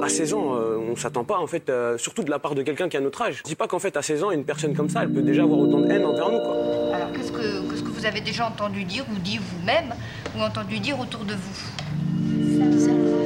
À 0.00 0.08
16 0.08 0.32
ans, 0.32 0.73
on 0.94 0.96
s'attend 0.96 1.24
pas 1.24 1.38
en 1.38 1.46
fait, 1.48 1.68
euh, 1.68 1.98
surtout 1.98 2.22
de 2.22 2.30
la 2.30 2.38
part 2.38 2.54
de 2.54 2.62
quelqu'un 2.62 2.88
qui 2.88 2.96
a 2.96 3.00
notre 3.00 3.20
âge. 3.22 3.38
Je 3.38 3.42
dis 3.42 3.56
pas 3.56 3.66
qu'en 3.66 3.80
fait 3.80 3.96
à 3.96 4.02
16 4.02 4.22
ans, 4.22 4.30
une 4.30 4.44
personne 4.44 4.74
comme 4.74 4.88
ça, 4.88 5.02
elle 5.02 5.10
peut 5.10 5.22
déjà 5.22 5.42
avoir 5.42 5.58
autant 5.58 5.80
de 5.80 5.90
haine 5.90 6.04
envers 6.04 6.30
nous. 6.30 6.38
Quoi. 6.38 6.94
Alors 6.94 7.12
qu'est-ce 7.12 7.32
que, 7.32 7.82
que 7.82 7.88
vous 7.88 8.06
avez 8.06 8.20
déjà 8.20 8.46
entendu 8.46 8.84
dire 8.84 9.04
ou 9.12 9.18
dit 9.18 9.38
vous-même 9.38 9.92
ou 10.36 10.40
entendu 10.40 10.78
dire 10.78 10.98
autour 11.00 11.24
de 11.24 11.34
vous? 11.34 12.74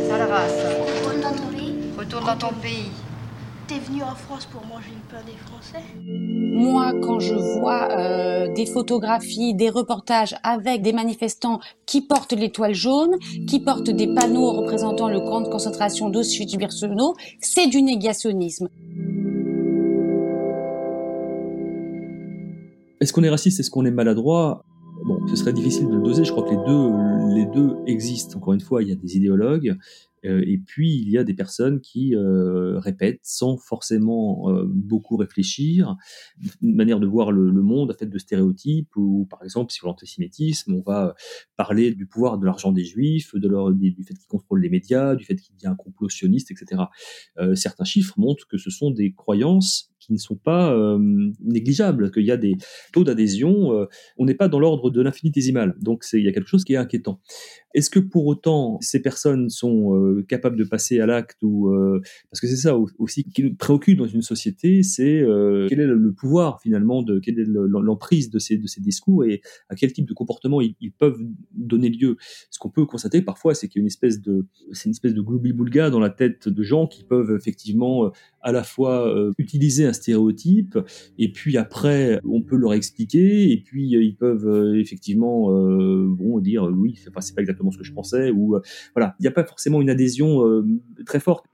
Sale 0.09 0.23
race. 0.31 0.53
Retourne 1.05 1.21
dans 1.21 1.35
ton 1.35 1.49
pays. 1.53 1.75
Retourne 1.99 2.25
dans 2.25 2.37
ton 2.37 2.55
pays. 2.55 2.91
T'es 3.69 3.81
venu 3.81 4.03
en 4.03 4.15
France 4.15 4.47
pour 4.47 4.65
manger 4.65 4.89
le 4.95 5.15
pain 5.15 5.23
des 5.27 5.37
Français 5.37 5.85
Moi, 6.01 6.95
quand 7.03 7.21
je 7.21 7.35
vois 7.35 7.91
euh, 7.91 8.51
des 8.55 8.65
photographies, 8.65 9.55
des 9.55 9.69
reportages 9.69 10.35
avec 10.43 10.81
des 10.81 10.95
manifestants 10.95 11.61
qui 11.85 12.01
portent 12.01 12.33
l'étoile 12.33 12.73
jaune, 12.73 13.17
qui 13.47 13.61
portent 13.61 13.91
des 13.91 14.07
panneaux 14.15 14.53
représentant 14.53 15.11
le 15.11 15.21
camp 15.21 15.43
de 15.43 15.49
concentration 15.49 16.09
d'Auschwitz-Birkenau, 16.09 17.15
c'est 17.41 17.67
du 17.67 17.83
négationnisme. 17.83 18.71
Est-ce 23.03 23.13
qu'on 23.13 23.23
est 23.23 23.29
raciste? 23.29 23.61
Est-ce 23.61 23.71
qu'on 23.71 23.85
est 23.85 23.91
maladroit? 23.91 24.63
Bon, 25.05 25.19
ce 25.29 25.37
serait 25.37 25.53
difficile 25.53 25.89
de 25.89 25.97
le 25.97 26.03
doser. 26.03 26.25
Je 26.25 26.33
crois 26.33 26.45
que 26.45 26.51
les 26.51 26.65
deux, 26.67 26.91
les 27.35 27.47
deux 27.47 27.77
existent. 27.87 28.39
Encore 28.39 28.55
une 28.55 28.61
fois, 28.61 28.83
il 28.83 28.89
y 28.89 28.93
a 28.93 28.97
des 28.97 29.17
idéologues 29.17 29.77
euh, 30.25 30.43
et 30.47 30.59
puis 30.59 30.95
il 30.95 31.09
y 31.11 31.19
a 31.19 31.25
des 31.25 31.35
personnes 31.35 31.81
qui 31.81 32.15
euh, 32.15 32.79
répètent 32.79 33.21
sans 33.23 33.57
forcément 33.57 34.51
euh, 34.51 34.65
beaucoup 34.67 35.17
réfléchir, 35.17 35.97
une 36.63 36.75
manière 36.75 37.01
de 37.01 37.07
voir 37.07 37.33
le, 37.33 37.53
monde 37.53 37.91
à 37.91 37.95
fait 37.95 38.07
de 38.07 38.19
stéréotypes, 38.19 38.97
ou 38.97 39.27
par 39.31 39.43
exemple 39.45 39.73
sur 39.73 39.87
l'antisémitisme, 39.87 40.75
on 40.75 40.81
va 40.81 41.15
parler 41.57 41.95
du 41.95 42.07
pouvoir 42.07 42.39
de 42.39 42.47
l'argent 42.47 42.73
des 42.73 42.85
juifs, 42.85 43.35
de 43.35 43.49
du 43.73 44.05
fait 44.05 44.15
qu'ils 44.15 44.29
contrôlent 44.29 44.61
les 44.61 44.71
médias, 44.71 45.15
du 45.15 45.25
fait 45.25 45.37
qu'il 45.37 45.55
y 45.63 45.67
a 45.67 45.71
un 45.71 45.75
complot 45.75 46.09
sioniste, 46.09 46.51
etc. 46.51 46.83
certains 47.55 47.85
chiffres 47.85 48.15
montrent 48.17 48.47
que 48.47 48.59
ce 48.59 48.71
sont 48.71 48.91
des 48.91 49.13
croyances 49.13 49.91
qui 50.09 50.15
ne 50.15 50.19
sont 50.19 50.37
pas 50.37 50.75
négligeables, 51.41 52.11
qu'il 52.11 52.25
y 52.25 52.31
a 52.31 52.37
des 52.37 52.57
taux 52.93 53.05
d'adhésion, 53.05 53.87
on 54.17 54.25
n'est 54.25 54.35
pas 54.35 54.49
dans 54.49 54.59
l'ordre 54.59 54.91
de 54.91 55.01
l'infinitésimal. 55.01 55.77
Donc 55.81 56.05
il 56.13 56.25
y 56.25 56.29
a 56.29 56.33
quelque 56.33 56.49
chose 56.49 56.65
qui 56.65 56.73
est 56.73 56.77
inquiétant. 56.77 57.21
Est-ce 57.75 57.91
que 57.91 57.99
pour 57.99 58.27
autant 58.27 58.79
ces 58.81 59.01
personnes 59.01 59.51
sont 59.51 59.95
euh, 59.95 60.25
capables 60.27 60.57
de 60.57 60.65
passer 60.65 61.01
à 61.01 61.07
l'acte 61.07 61.43
ou 61.43 61.69
euh, 61.69 62.01
parce 62.31 62.41
que 62.41 62.47
c'est 62.47 62.57
ça 62.57 62.77
aussi 62.99 63.25
qui 63.25 63.45
nous 63.45 63.55
préoccupe 63.55 63.99
dans 63.99 64.07
une 64.07 64.23
société, 64.23 64.83
c'est 64.83 65.21
euh, 65.21 65.67
quel 65.69 65.81
est 65.81 65.87
le 65.87 66.13
pouvoir 66.13 66.61
finalement 66.63 67.03
de 67.03 67.19
quelle 67.19 67.39
est 67.39 67.47
l'emprise 67.47 68.31
de 68.31 68.39
ces 68.39 68.57
de 68.57 68.67
ces 68.67 68.81
discours 68.81 69.25
et 69.25 69.43
à 69.69 69.75
quel 69.75 69.93
type 69.93 70.07
de 70.09 70.15
comportement 70.15 70.61
ils, 70.61 70.93
peuvent 70.99 71.21
donner 71.55 71.91
lieu. 71.91 72.17
Ce 72.51 72.59
qu'on 72.59 72.71
peut 72.71 72.87
constater 72.87 73.21
parfois, 73.21 73.55
c'est 73.55 73.69
qu'il 73.69 73.81
y 73.81 73.83
a 73.83 73.83
une 73.83 73.89
espèce 73.89 74.21
de 74.23 74.47
c'est 74.73 74.87
une 74.87 74.93
espèce 74.93 75.15
de 75.15 75.21
gloubi-boulga 75.21 75.91
dans 75.91 76.01
la 76.01 76.11
tête 76.11 76.49
de 76.49 76.63
gens 76.63 76.87
qui 76.87 77.05
peuvent 77.05 77.37
effectivement 77.37 78.11
à 78.41 78.51
la 78.51 78.65
fois 78.65 79.15
utiliser 79.37 79.85
un 79.85 79.93
stéréotype 79.99 80.79
et 81.19 81.31
puis 81.31 81.57
après 81.57 82.21
on 82.25 82.43
peut 82.43 82.57
leur 82.57 82.73
expliquer 82.75 83.53
et 83.53 83.59
puis 83.59 83.91
ils 83.91 84.17
peuvent 84.17 84.75
effectivement 84.77 85.51
bon 86.07 86.39
dire 86.39 86.65
oui 86.65 86.89
c'est 86.97 87.13
pas, 87.13 87.21
pas 87.21 87.41
exactement 87.41 87.71
ce 87.71 87.79
que 87.79 87.85
je 87.85 87.93
pensais, 87.93 88.31
ou 88.31 88.57
euh, 88.57 88.63
voilà, 88.95 89.15
il 89.19 89.23
n'y 89.23 89.29
a 89.29 89.33
pas 89.33 89.45
forcément 89.45 89.81
une 89.81 89.91
adhésion 89.91 90.47
euh, 90.47 90.65
très 91.07 91.21
forte. 91.21 91.47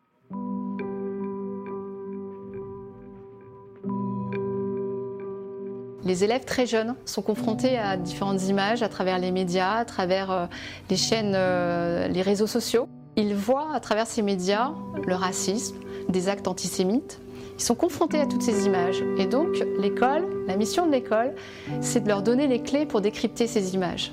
Les 6.06 6.22
élèves 6.22 6.44
très 6.44 6.66
jeunes 6.66 6.96
sont 7.06 7.22
confrontés 7.22 7.78
à 7.78 7.96
différentes 7.96 8.46
images 8.48 8.82
à 8.82 8.90
travers 8.90 9.18
les 9.18 9.30
médias, 9.30 9.76
à 9.76 9.84
travers 9.86 10.30
euh, 10.30 10.46
les 10.90 10.96
chaînes, 10.96 11.32
les 11.32 12.22
réseaux 12.22 12.46
sociaux. 12.46 12.88
Ils 13.16 13.34
voient 13.34 13.74
à 13.74 13.80
travers 13.80 14.06
ces 14.06 14.20
médias 14.20 14.72
le 15.06 15.14
racisme, 15.14 15.76
des 16.10 16.28
actes 16.28 16.46
antisémites. 16.46 17.20
Ils 17.56 17.62
sont 17.62 17.74
confrontés 17.74 18.18
à 18.18 18.26
toutes 18.26 18.42
ces 18.42 18.66
images. 18.66 19.02
Et 19.16 19.26
donc, 19.26 19.64
l'école, 19.78 20.24
la 20.46 20.56
mission 20.56 20.86
de 20.86 20.92
l'école, 20.92 21.34
c'est 21.80 22.00
de 22.00 22.08
leur 22.08 22.22
donner 22.22 22.46
les 22.46 22.62
clés 22.62 22.86
pour 22.86 23.00
décrypter 23.00 23.46
ces 23.46 23.74
images. 23.74 24.12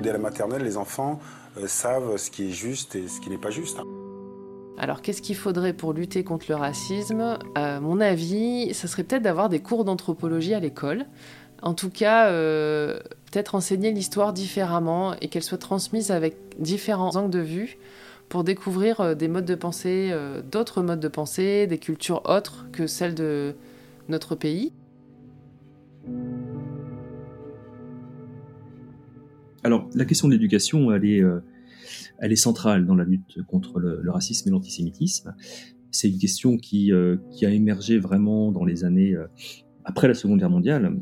Dès 0.00 0.12
la 0.12 0.18
maternelle, 0.18 0.62
les 0.62 0.76
enfants 0.76 1.18
euh, 1.58 1.66
savent 1.66 2.16
ce 2.16 2.30
qui 2.30 2.48
est 2.48 2.52
juste 2.52 2.94
et 2.94 3.08
ce 3.08 3.20
qui 3.20 3.30
n'est 3.30 3.38
pas 3.38 3.50
juste. 3.50 3.78
Alors, 4.78 5.02
qu'est-ce 5.02 5.22
qu'il 5.22 5.36
faudrait 5.36 5.74
pour 5.74 5.92
lutter 5.92 6.24
contre 6.24 6.46
le 6.48 6.56
racisme? 6.56 7.38
À 7.54 7.78
mon 7.80 8.00
avis, 8.00 8.74
ça 8.74 8.88
serait 8.88 9.04
peut-être 9.04 9.22
d'avoir 9.22 9.48
des 9.48 9.60
cours 9.60 9.84
d'anthropologie 9.84 10.54
à 10.54 10.60
l'école. 10.60 11.06
En 11.62 11.74
tout 11.74 11.90
cas, 11.90 12.28
euh, 12.28 12.98
peut-être 13.30 13.54
enseigner 13.54 13.92
l'histoire 13.92 14.32
différemment 14.32 15.14
et 15.20 15.28
qu'elle 15.28 15.44
soit 15.44 15.58
transmise 15.58 16.10
avec 16.10 16.36
différents 16.58 17.14
angles 17.16 17.30
de 17.30 17.38
vue 17.38 17.78
pour 18.32 18.42
découvrir 18.42 19.00
euh, 19.00 19.14
des 19.14 19.28
modes 19.28 19.44
de 19.44 19.54
pensée, 19.54 20.12
d'autres 20.50 20.82
modes 20.82 21.00
de 21.00 21.08
pensée, 21.08 21.68
des 21.68 21.78
cultures 21.78 22.22
autres 22.24 22.66
que 22.72 22.86
celles 22.86 23.14
de 23.14 23.54
notre 24.08 24.34
pays. 24.34 24.72
Alors, 29.64 29.88
la 29.94 30.04
question 30.04 30.28
de 30.28 30.32
l'éducation, 30.32 30.92
elle 30.92 31.04
est, 31.04 31.22
euh, 31.22 31.40
elle 32.18 32.32
est 32.32 32.36
centrale 32.36 32.84
dans 32.84 32.96
la 32.96 33.04
lutte 33.04 33.42
contre 33.46 33.78
le, 33.78 34.10
racisme 34.10 34.48
et 34.48 34.52
l'antisémitisme. 34.52 35.34
C'est 35.90 36.08
une 36.08 36.18
question 36.18 36.56
qui, 36.56 36.92
euh, 36.92 37.16
qui 37.30 37.46
a 37.46 37.50
émergé 37.50 37.98
vraiment 37.98 38.50
dans 38.50 38.64
les 38.64 38.84
années 38.84 39.14
euh, 39.14 39.26
après 39.84 40.08
la 40.08 40.14
Seconde 40.14 40.40
Guerre 40.40 40.50
mondiale 40.50 40.96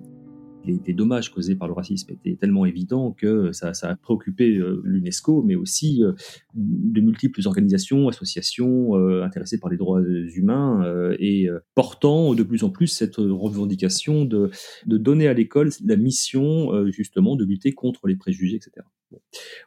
les, 0.64 0.94
dommages 0.94 1.30
causés 1.30 1.56
par 1.56 1.68
le 1.68 1.74
racisme 1.74 2.12
étaient 2.12 2.36
tellement 2.36 2.66
évidents 2.66 3.12
que 3.12 3.52
ça, 3.52 3.72
a 3.82 3.96
préoccupé 3.96 4.56
euh, 4.56 4.80
l'UNESCO, 4.84 5.42
mais 5.42 5.54
aussi 5.54 6.02
euh, 6.02 6.12
de 6.54 7.00
multiples 7.00 7.40
organisations, 7.46 8.08
associations 8.08 8.96
euh, 8.96 9.22
intéressées 9.22 9.58
par 9.58 9.70
les 9.70 9.76
droits 9.76 10.02
humains 10.02 10.60
et 11.18 11.48
portant 11.74 12.34
de 12.34 12.42
plus 12.42 12.64
en 12.64 12.70
plus 12.70 12.88
cette 12.88 13.16
revendication 13.16 14.24
de, 14.24 14.50
de 14.86 14.96
donner 14.96 15.28
à 15.28 15.32
l'école 15.32 15.70
la 15.84 15.96
mission 15.96 16.86
justement 16.86 17.36
de 17.36 17.44
lutter 17.44 17.72
contre 17.72 18.06
les 18.06 18.16
préjugés, 18.16 18.56
etc. 18.56 18.86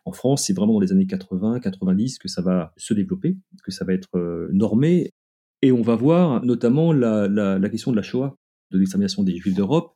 En 0.06 0.12
France, 0.12 0.46
c'est 0.46 0.54
vraiment 0.54 0.74
dans 0.74 0.80
les 0.80 0.92
années 0.92 1.08
80, 1.08 1.60
90 1.60 2.20
que 2.20 2.28
ça 2.28 2.42
va 2.42 2.74
se 2.78 2.94
développer, 2.94 3.38
que 3.64 3.72
ça 3.72 3.86
va 3.86 3.94
être 3.94 4.48
normé. 4.52 5.12
Et 5.62 5.72
on 5.72 5.82
va 5.82 5.96
voir 5.96 6.44
notamment 6.44 6.94
la, 6.94 7.28
la, 7.28 7.70
question 7.70 7.92
de 7.92 7.96
la 7.96 8.02
Shoah, 8.02 8.38
de 8.72 8.78
l'extermination 8.78 9.24
des 9.24 9.36
Juifs 9.38 9.56
d'Europe, 9.56 9.94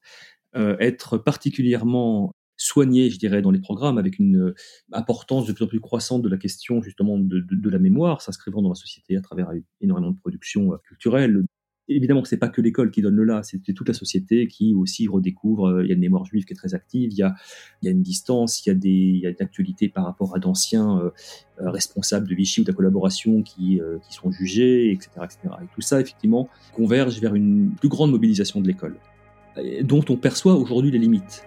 être 0.79 1.17
particulièrement 1.17 2.33
soigné, 2.57 3.09
je 3.09 3.19
dirais, 3.19 3.41
dans 3.41 3.51
les 3.51 3.59
programmes, 3.59 3.97
avec 3.97 4.19
une 4.19 4.49
euh, 4.49 4.55
importance 4.91 5.45
de 5.45 5.53
plus 5.53 5.63
en 5.63 5.67
plus 5.67 5.79
croissante 5.79 6.23
de 6.23 6.29
la 6.29 6.37
question 6.37 6.81
justement 6.81 7.17
de, 7.17 7.69
la 7.69 7.79
mémoire, 7.79 8.21
s'inscrivant 8.21 8.61
dans 8.61 8.69
la 8.69 8.75
société 8.75 9.15
à 9.15 9.21
travers 9.21 9.51
énormément 9.79 10.11
de 10.11 10.19
production 10.19 10.73
euh, 10.73 10.77
culturelle. 10.77 11.43
Évidemment 11.89 12.25
c'est 12.25 12.35
pas 12.35 12.49
que 12.49 12.59
l'école 12.59 12.91
qui 12.91 13.01
donne 13.01 13.15
le 13.15 13.23
là, 13.23 13.43
c'est 13.43 13.59
toute 13.59 13.87
la 13.87 13.93
société 13.93 14.47
qui 14.47 14.73
aussi 14.73 15.07
redécouvre. 15.07 15.81
Il 15.81 15.87
y 15.87 15.91
a 15.91 15.93
une 15.93 16.01
mémoire 16.01 16.25
juive 16.25 16.43
qui 16.43 16.51
est 16.51 16.55
très 16.57 16.73
active, 16.73 17.13
il 17.13 17.17
y 17.17 17.23
a, 17.23 17.33
une 17.81 18.01
distance, 18.01 18.65
il 18.65 18.69
y 18.69 18.71
a 18.73 18.75
des, 18.75 18.89
il 18.89 19.25
une 19.25 19.35
actualité 19.39 19.87
par 19.87 20.03
rapport 20.03 20.35
à 20.35 20.39
d'anciens 20.39 20.99
responsables 21.57 22.27
de 22.27 22.35
Vichy 22.35 22.59
ou 22.59 22.65
de 22.65 22.71
la 22.71 22.75
collaboration 22.75 23.41
qui, 23.41 23.79
qui 24.05 24.13
sont 24.13 24.31
jugés, 24.31 24.91
etc., 24.91 25.11
etc. 25.23 25.39
Et 25.63 25.67
tout 25.73 25.79
ça, 25.79 26.01
effectivement, 26.01 26.49
converge 26.73 27.21
vers 27.21 27.35
une 27.35 27.71
plus 27.79 27.87
grande 27.87 28.11
mobilisation 28.11 28.59
de 28.59 28.67
l'école 28.67 28.97
dont 29.83 30.03
on 30.09 30.15
perçoit 30.15 30.53
aujourd'hui 30.53 30.91
les 30.91 30.99
limites. 30.99 31.45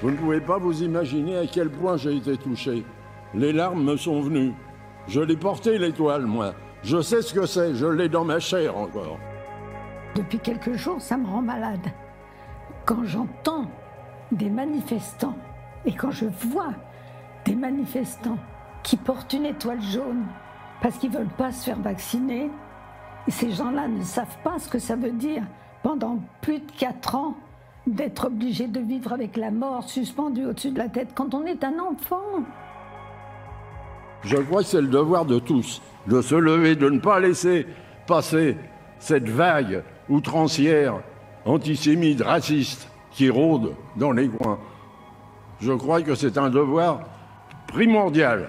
Vous 0.00 0.10
ne 0.10 0.16
pouvez 0.16 0.40
pas 0.40 0.58
vous 0.58 0.82
imaginer 0.82 1.36
à 1.38 1.46
quel 1.46 1.70
point 1.70 1.96
j'ai 1.96 2.16
été 2.16 2.36
touché. 2.36 2.84
Les 3.34 3.52
larmes 3.52 3.84
me 3.84 3.96
sont 3.96 4.20
venues. 4.20 4.52
Je 5.08 5.20
l'ai 5.20 5.36
porté 5.36 5.78
l'étoile, 5.78 6.26
moi. 6.26 6.54
Je 6.82 7.00
sais 7.00 7.22
ce 7.22 7.32
que 7.32 7.46
c'est, 7.46 7.74
je 7.74 7.86
l'ai 7.86 8.08
dans 8.08 8.24
ma 8.24 8.40
chair 8.40 8.76
encore. 8.76 9.18
Depuis 10.14 10.38
quelques 10.38 10.74
jours, 10.74 11.00
ça 11.00 11.16
me 11.16 11.26
rend 11.26 11.42
malade. 11.42 11.86
Quand 12.84 13.04
j'entends 13.04 13.70
des 14.32 14.50
manifestants 14.50 15.36
et 15.84 15.92
quand 15.92 16.10
je 16.10 16.26
vois 16.26 16.74
des 17.44 17.54
manifestants 17.54 18.38
qui 18.82 18.96
portent 18.96 19.32
une 19.32 19.46
étoile 19.46 19.80
jaune 19.80 20.24
parce 20.82 20.98
qu'ils 20.98 21.10
ne 21.12 21.18
veulent 21.18 21.36
pas 21.38 21.52
se 21.52 21.64
faire 21.64 21.80
vacciner, 21.80 22.50
et 23.28 23.30
ces 23.30 23.52
gens-là 23.52 23.86
ne 23.86 24.02
savent 24.02 24.38
pas 24.42 24.58
ce 24.58 24.68
que 24.68 24.80
ça 24.80 24.96
veut 24.96 25.12
dire 25.12 25.44
pendant 25.82 26.18
plus 26.40 26.58
de 26.58 26.72
quatre 26.78 27.14
ans 27.14 27.36
d'être 27.86 28.26
obligé 28.26 28.68
de 28.68 28.80
vivre 28.80 29.12
avec 29.12 29.36
la 29.36 29.50
mort 29.50 29.88
suspendue 29.88 30.46
au-dessus 30.46 30.70
de 30.70 30.78
la 30.78 30.88
tête 30.88 31.08
quand 31.14 31.34
on 31.34 31.44
est 31.44 31.64
un 31.64 31.78
enfant. 31.78 32.44
Je 34.22 34.36
crois 34.36 34.62
que 34.62 34.68
c'est 34.68 34.80
le 34.80 34.88
devoir 34.88 35.24
de 35.24 35.38
tous 35.38 35.82
de 36.06 36.20
se 36.20 36.34
lever, 36.34 36.76
de 36.76 36.88
ne 36.88 36.98
pas 36.98 37.20
laisser 37.20 37.66
passer 38.06 38.56
cette 38.98 39.28
vague 39.28 39.82
outrancière, 40.08 41.02
antisémite, 41.44 42.20
raciste 42.20 42.88
qui 43.10 43.30
rôde 43.30 43.74
dans 43.96 44.12
les 44.12 44.28
coins. 44.28 44.58
Je 45.60 45.72
crois 45.72 46.02
que 46.02 46.14
c'est 46.14 46.38
un 46.38 46.50
devoir 46.50 47.08
primordial. 47.68 48.48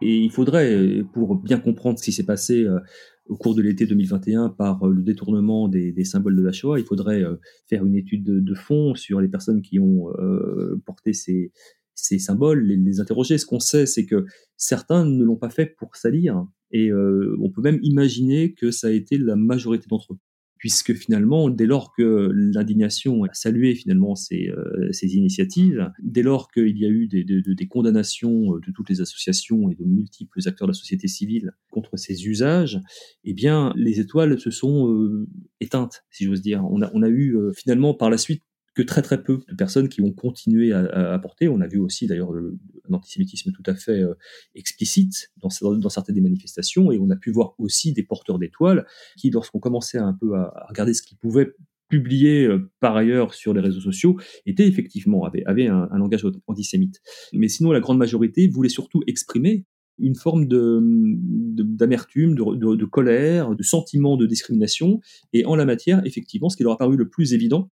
Et 0.00 0.16
il 0.16 0.30
faudrait, 0.30 1.02
pour 1.12 1.36
bien 1.36 1.58
comprendre 1.58 1.98
ce 1.98 2.04
qui 2.04 2.12
s'est 2.12 2.26
passé 2.26 2.62
euh, 2.62 2.80
au 3.26 3.36
cours 3.36 3.54
de 3.54 3.62
l'été 3.62 3.86
2021 3.86 4.50
par 4.50 4.84
euh, 4.84 4.92
le 4.92 5.02
détournement 5.02 5.68
des, 5.68 6.04
symboles 6.04 6.36
de 6.36 6.42
la 6.42 6.52
Shoah. 6.52 6.78
Il 6.78 6.84
faudrait 6.84 7.22
euh, 7.22 7.36
faire 7.68 7.84
une 7.84 7.96
étude 7.96 8.24
de, 8.24 8.54
fond 8.54 8.94
sur 8.94 9.20
les 9.20 9.28
personnes 9.28 9.62
qui 9.62 9.78
ont 9.78 10.10
euh, 10.18 10.80
porté 10.84 11.12
ces, 11.12 11.50
symboles, 11.94 12.64
les, 12.64 12.76
les, 12.76 13.00
interroger. 13.00 13.38
Ce 13.38 13.46
qu'on 13.46 13.60
sait, 13.60 13.86
c'est 13.86 14.06
que 14.06 14.26
certains 14.56 15.04
ne 15.04 15.24
l'ont 15.24 15.36
pas 15.36 15.50
fait 15.50 15.66
pour 15.66 15.96
salir, 15.96 16.46
et 16.70 16.92
on 16.92 17.50
peut 17.50 17.62
même 17.62 17.78
imaginer 17.82 18.52
que 18.52 18.72
ça 18.72 18.88
a 18.88 18.90
été 18.90 19.16
la 19.16 19.36
majorité 19.36 19.86
d'entre 19.88 20.14
eux 20.14 20.18
puisque 20.64 20.94
finalement, 20.94 21.50
dès 21.50 21.66
lors 21.66 21.92
que 21.94 22.30
l'indignation 22.32 23.24
a 23.24 23.34
salué 23.34 23.74
finalement 23.74 24.14
ces, 24.14 24.48
euh, 24.48 24.90
ces 24.92 25.14
initiatives, 25.14 25.92
dès 26.02 26.22
lors 26.22 26.50
qu'il 26.50 26.78
y 26.78 26.86
a 26.86 26.88
eu 26.88 27.06
des, 27.06 27.68
condamnations 27.68 28.54
euh, 28.54 28.60
de 28.66 28.72
toutes 28.72 28.88
les 28.88 29.02
associations 29.02 29.68
et 29.68 29.74
de 29.74 29.84
multiples 29.84 30.40
acteurs 30.46 30.66
de 30.66 30.72
la 30.72 30.78
société 30.78 31.06
civile 31.06 31.52
contre 31.70 31.98
ces 31.98 32.26
usages, 32.26 32.80
eh 33.24 33.34
bien, 33.34 33.74
les 33.76 34.00
étoiles 34.00 34.40
se 34.40 34.50
sont 34.50 34.90
euh, 34.90 35.28
éteintes, 35.60 36.06
si 36.08 36.24
j'ose 36.24 36.40
dire. 36.40 36.64
On 36.64 37.02
a 37.02 37.08
eu 37.10 37.36
finalement 37.54 37.92
par 37.92 38.08
la 38.08 38.16
suite 38.16 38.40
que 38.74 38.82
très 38.82 39.02
très 39.02 39.22
peu 39.22 39.40
de 39.48 39.54
personnes 39.54 39.88
qui 39.88 40.00
ont 40.02 40.12
continué 40.12 40.72
à, 40.72 41.12
à, 41.14 41.18
porter. 41.18 41.48
On 41.48 41.60
a 41.60 41.66
vu 41.66 41.78
aussi 41.78 42.06
d'ailleurs 42.06 42.32
un 42.32 42.92
antisémitisme 42.92 43.52
tout 43.52 43.62
à 43.66 43.74
fait 43.74 44.02
euh, 44.02 44.14
explicite 44.54 45.30
dans, 45.40 45.50
certaines 45.88 46.14
des 46.14 46.20
manifestations, 46.20 46.90
et 46.90 46.98
on 46.98 47.10
a 47.10 47.16
pu 47.16 47.30
voir 47.30 47.54
aussi 47.58 47.92
des 47.92 48.02
porteurs 48.02 48.38
d'étoiles 48.38 48.86
qui, 49.16 49.30
lorsqu'on 49.30 49.60
commençait 49.60 49.98
un 49.98 50.12
peu 50.12 50.34
à, 50.34 50.66
regarder 50.68 50.94
ce 50.94 51.02
qu'ils 51.02 51.18
pouvaient 51.18 51.52
publier 51.88 52.46
euh, 52.46 52.70
par 52.80 52.96
ailleurs 52.96 53.34
sur 53.34 53.54
les 53.54 53.60
réseaux 53.60 53.80
sociaux, 53.80 54.18
étaient 54.46 54.66
effectivement, 54.66 55.24
avaient, 55.24 55.44
avaient 55.44 55.68
un, 55.68 55.88
langage 55.96 56.26
antisémite. 56.46 57.00
Mais 57.32 57.48
sinon, 57.48 57.70
la 57.72 57.80
grande 57.80 57.98
majorité 57.98 58.48
voulait 58.48 58.68
surtout 58.68 59.02
exprimer 59.06 59.64
une 59.98 60.16
forme 60.16 60.48
d'amertume, 60.48 62.34
de, 62.34 62.84
colère, 62.84 63.54
de 63.54 63.62
sentiment 63.62 64.16
de 64.16 64.26
discrimination. 64.26 64.98
Et 65.32 65.44
en 65.44 65.54
la 65.54 65.64
matière, 65.64 66.04
effectivement, 66.04 66.48
ce 66.48 66.56
qui 66.56 66.64
leur 66.64 66.72
a 66.72 66.78
paru 66.78 66.96
le 66.96 67.08
plus 67.08 67.32
évident, 67.32 67.70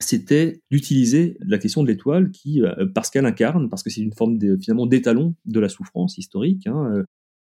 c'était 0.00 0.62
d'utiliser 0.70 1.36
la 1.40 1.58
question 1.58 1.82
de 1.82 1.88
l'étoile 1.88 2.30
qui, 2.30 2.62
euh, 2.62 2.86
parce 2.94 3.10
qu'elle 3.10 3.26
incarne, 3.26 3.68
parce 3.68 3.82
que 3.82 3.90
c'est 3.90 4.00
une 4.00 4.14
forme 4.14 4.38
de, 4.38 4.56
finalement 4.56 4.86
d'étalon 4.86 5.34
de 5.44 5.60
la 5.60 5.68
souffrance 5.68 6.18
historique. 6.18 6.66
Hein, 6.66 6.92
euh, 6.94 7.04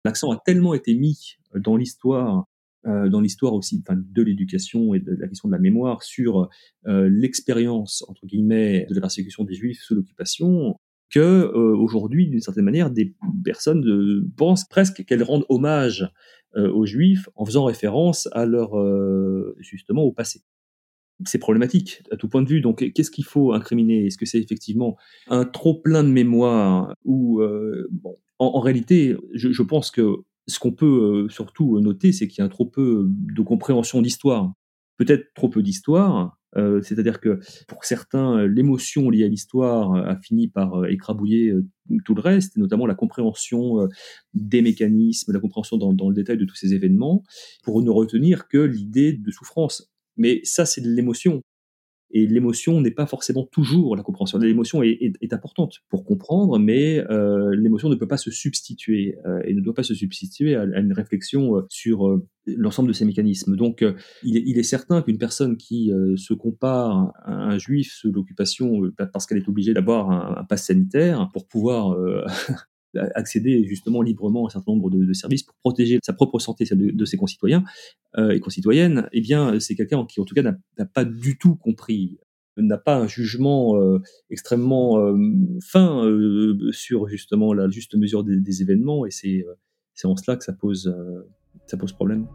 L'accent 0.05 0.31
a 0.31 0.41
tellement 0.45 0.75
été 0.75 0.95
mis 0.95 1.37
dans 1.55 1.77
l'histoire 1.77 2.47
euh, 2.87 3.09
dans 3.09 3.21
l'histoire 3.21 3.55
aussi 3.55 3.83
enfin, 3.87 4.01
de 4.01 4.23
l'éducation 4.23 4.95
et 4.95 5.01
de 5.01 5.17
la 5.17 5.27
question 5.27 5.49
de 5.49 5.53
la 5.53 5.59
mémoire 5.59 6.05
sur 6.05 6.49
euh, 6.87 7.09
l'expérience 7.11 8.05
entre 8.09 8.25
guillemets 8.25 8.87
de 8.89 8.95
la 8.95 9.01
persécution 9.01 9.43
des 9.43 9.55
juifs 9.55 9.83
sous 9.83 9.97
l'occupation 9.97 10.77
que 11.11 11.19
euh, 11.19 11.77
aujourd'hui 11.77 12.29
d'une 12.29 12.41
certaine 12.41 12.65
manière 12.65 12.91
des 12.91 13.17
personnes 13.45 13.85
euh, 13.85 14.31
pensent 14.37 14.67
presque 14.69 15.05
qu'elles 15.05 15.25
rendent 15.25 15.47
hommage 15.49 16.09
aux 16.57 16.87
juifs 16.87 17.29
en 17.35 17.45
faisant 17.45 17.65
référence 17.65 18.27
à 18.33 18.47
leur 18.47 18.71
justement 19.59 20.03
au 20.03 20.13
passé 20.13 20.41
c'est 21.25 21.39
problématique 21.39 22.03
à 22.11 22.17
tout 22.17 22.29
point 22.29 22.43
de 22.43 22.49
vue. 22.49 22.61
Donc, 22.61 22.93
qu'est-ce 22.93 23.11
qu'il 23.11 23.25
faut 23.25 23.53
incriminer? 23.53 24.07
Est-ce 24.07 24.19
que 24.19 24.27
c'est 24.27 24.39
effectivement 24.39 24.97
un 25.29 25.45
trop 25.45 25.75
plein 25.75 26.05
de 26.05 26.09
mémoire 26.09 26.95
ou 27.05 27.41
bon, 27.91 28.17
en, 28.39 28.61
réalité, 28.61 29.17
je, 29.35 29.63
pense 29.63 29.91
que 29.91 30.23
ce 30.47 30.59
qu'on 30.59 30.73
peut 30.73 31.27
euh, 31.27 31.29
surtout 31.29 31.81
noter, 31.81 32.13
c'est 32.13 32.29
qu'il 32.29 32.43
y 32.43 32.47
a 32.47 32.49
trop 32.49 32.67
peu 32.67 33.07
de 33.09 33.43
compréhension 33.43 34.01
d'histoire. 34.01 34.53
Peut-être 34.97 35.33
trop 35.35 35.49
peu 35.49 35.63
d'histoire, 35.63 36.39
euh, 36.57 36.81
c'est-à-dire 36.83 37.21
que 37.21 37.41
pour 37.69 37.85
certains, 37.85 38.47
l'émotion 38.47 39.11
liée 39.11 39.25
à 39.25 39.29
l'histoire 39.29 39.95
a 39.95 40.17
fini 40.17 40.49
par 40.49 40.75
euh, 40.75 40.89
écrabouiller 40.89 41.53
tout 42.05 42.15
le 42.15 42.21
reste, 42.21 42.57
notamment 42.57 42.87
la 42.87 42.95
compréhension 42.95 43.89
des 44.35 44.63
mécanismes, 44.63 45.33
la 45.33 45.41
compréhension 45.41 45.77
dans, 45.77 46.09
le 46.09 46.15
détail 46.15 46.37
de 46.39 46.45
tous 46.45 46.57
ces 46.57 46.75
événements, 46.75 47.23
pour 47.63 47.83
ne 47.83 47.91
retenir 47.91 48.49
que 48.49 48.59
l'idée 48.59 49.13
de 49.13 49.31
souffrance. 49.31 49.91
Mais 50.19 50.41
ça, 50.45 50.67
c'est 50.67 50.81
de 50.81 50.89
l'émotion. 50.89 51.43
Et 52.11 52.27
l'émotion 52.27 52.81
n'est 52.81 52.91
pas 52.91 53.07
forcément 53.07 53.45
toujours 53.45 53.95
la 53.95 54.03
compréhension. 54.03 54.39
L'émotion 54.39 54.83
est, 54.83 55.33
importante 55.33 55.81
pour 55.91 56.05
comprendre, 56.05 56.59
mais 56.59 57.05
euh, 57.11 57.55
l'émotion 57.55 57.91
ne 57.91 57.97
peut 57.97 58.09
pas 58.09 58.17
se 58.17 58.31
substituer 58.31 59.19
euh, 59.27 59.43
et 59.45 59.53
ne 59.53 59.61
doit 59.61 59.75
pas 59.75 59.83
se 59.83 59.95
substituer 59.95 60.57
à, 60.57 60.63
une 60.63 60.95
réflexion 60.95 61.57
euh, 61.57 61.67
sur 61.69 62.19
l'ensemble 62.47 62.89
de 62.89 62.95
ces 62.95 63.05
mécanismes. 63.05 63.57
Donc, 63.57 63.85
il 64.23 64.59
est, 64.59 64.63
certain 64.63 65.03
qu'une 65.03 65.19
personne 65.19 65.59
qui 65.59 65.93
se 66.17 66.33
compare 66.33 67.13
à 67.25 67.33
un 67.33 67.59
juif 67.59 67.93
sous 67.93 68.11
l'occupation 68.11 68.81
parce 69.13 69.27
qu'elle 69.27 69.39
est 69.39 69.49
obligée 69.49 69.75
d'avoir 69.75 70.11
un, 70.11 70.41
un 70.41 70.45
pass 70.45 70.67
sanitaire 70.67 71.29
pour 71.33 71.47
pouvoir 71.47 71.95
accéder 73.15 73.65
justement 73.65 74.03
librement 74.03 74.45
à 74.45 74.47
un 74.47 74.51
certain 74.51 74.73
nombre 74.73 74.91
de, 74.91 75.13
services 75.13 75.43
pour 75.43 75.55
protéger 75.57 75.99
sa 76.03 76.13
propre 76.13 76.39
santé, 76.39 76.65
celle 76.65 76.97
de, 76.97 77.05
ses 77.05 77.17
concitoyens 77.17 77.65
euh, 78.17 78.31
et 78.31 78.41
concitoyennes, 78.41 79.09
eh 79.13 79.21
bien, 79.21 79.59
c'est 79.61 79.75
quelqu'un 79.75 80.05
qui, 80.07 80.21
en 80.21 80.25
tout 80.25 80.35
cas, 80.35 80.43
n'a 80.43 80.87
pas 80.87 81.05
du 81.05 81.39
tout 81.39 81.57
compris, 81.57 82.19
n'a 82.57 82.79
pas 82.79 82.97
un 82.97 83.07
jugement 83.07 83.77
euh, 83.77 84.01
extrêmement 84.31 84.99
euh, 84.99 85.17
fin 85.63 86.03
sur 86.71 87.09
justement 87.09 87.53
la 87.53 87.69
juste 87.69 87.95
mesure 87.95 88.25
des, 88.25 88.37
des 88.37 88.63
événements, 88.63 89.07
et 89.07 89.11
c'est 89.11 89.45
en 90.05 90.17
cela 90.17 90.37
que 90.37 90.45
ça 90.45 90.53
pose, 90.53 90.95
ça 91.67 91.77
pose 91.77 91.93
problème. 91.93 92.27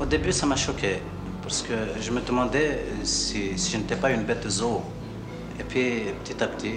Au 0.00 0.04
début, 0.04 0.32
ça 0.32 0.46
m'a 0.46 0.56
choqué 0.56 0.96
parce 1.46 1.62
que 1.62 1.74
je 2.00 2.10
me 2.10 2.20
demandais 2.26 2.80
si, 3.04 3.56
si 3.56 3.72
je 3.72 3.78
n'étais 3.78 3.96
pas 3.96 4.10
une 4.10 4.24
bête 4.24 4.48
zoo. 4.48 4.82
Et 5.58 5.64
puis, 5.64 6.02
petit 6.22 6.42
à 6.42 6.48
petit, 6.48 6.72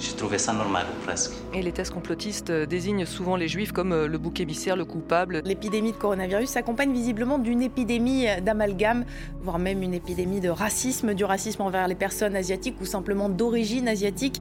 j'ai 0.00 0.12
trouvé 0.16 0.38
ça 0.38 0.52
normal, 0.52 0.86
presque. 1.04 1.32
Et 1.54 1.62
les 1.62 1.72
thèses 1.72 1.90
complotistes 1.90 2.50
désignent 2.50 3.06
souvent 3.06 3.36
les 3.36 3.48
juifs 3.48 3.72
comme 3.72 4.06
le 4.06 4.18
bouc 4.18 4.40
émissaire, 4.40 4.76
le 4.76 4.84
coupable. 4.84 5.42
L'épidémie 5.44 5.92
de 5.92 5.96
coronavirus 5.96 6.50
s'accompagne 6.50 6.92
visiblement 6.92 7.38
d'une 7.38 7.62
épidémie 7.62 8.26
d'amalgame, 8.42 9.04
voire 9.40 9.58
même 9.58 9.82
une 9.82 9.94
épidémie 9.94 10.40
de 10.40 10.48
racisme, 10.48 11.14
du 11.14 11.24
racisme 11.24 11.62
envers 11.62 11.86
les 11.86 11.94
personnes 11.94 12.34
asiatiques 12.34 12.80
ou 12.80 12.84
simplement 12.84 13.28
d'origine 13.28 13.86
asiatique. 13.88 14.38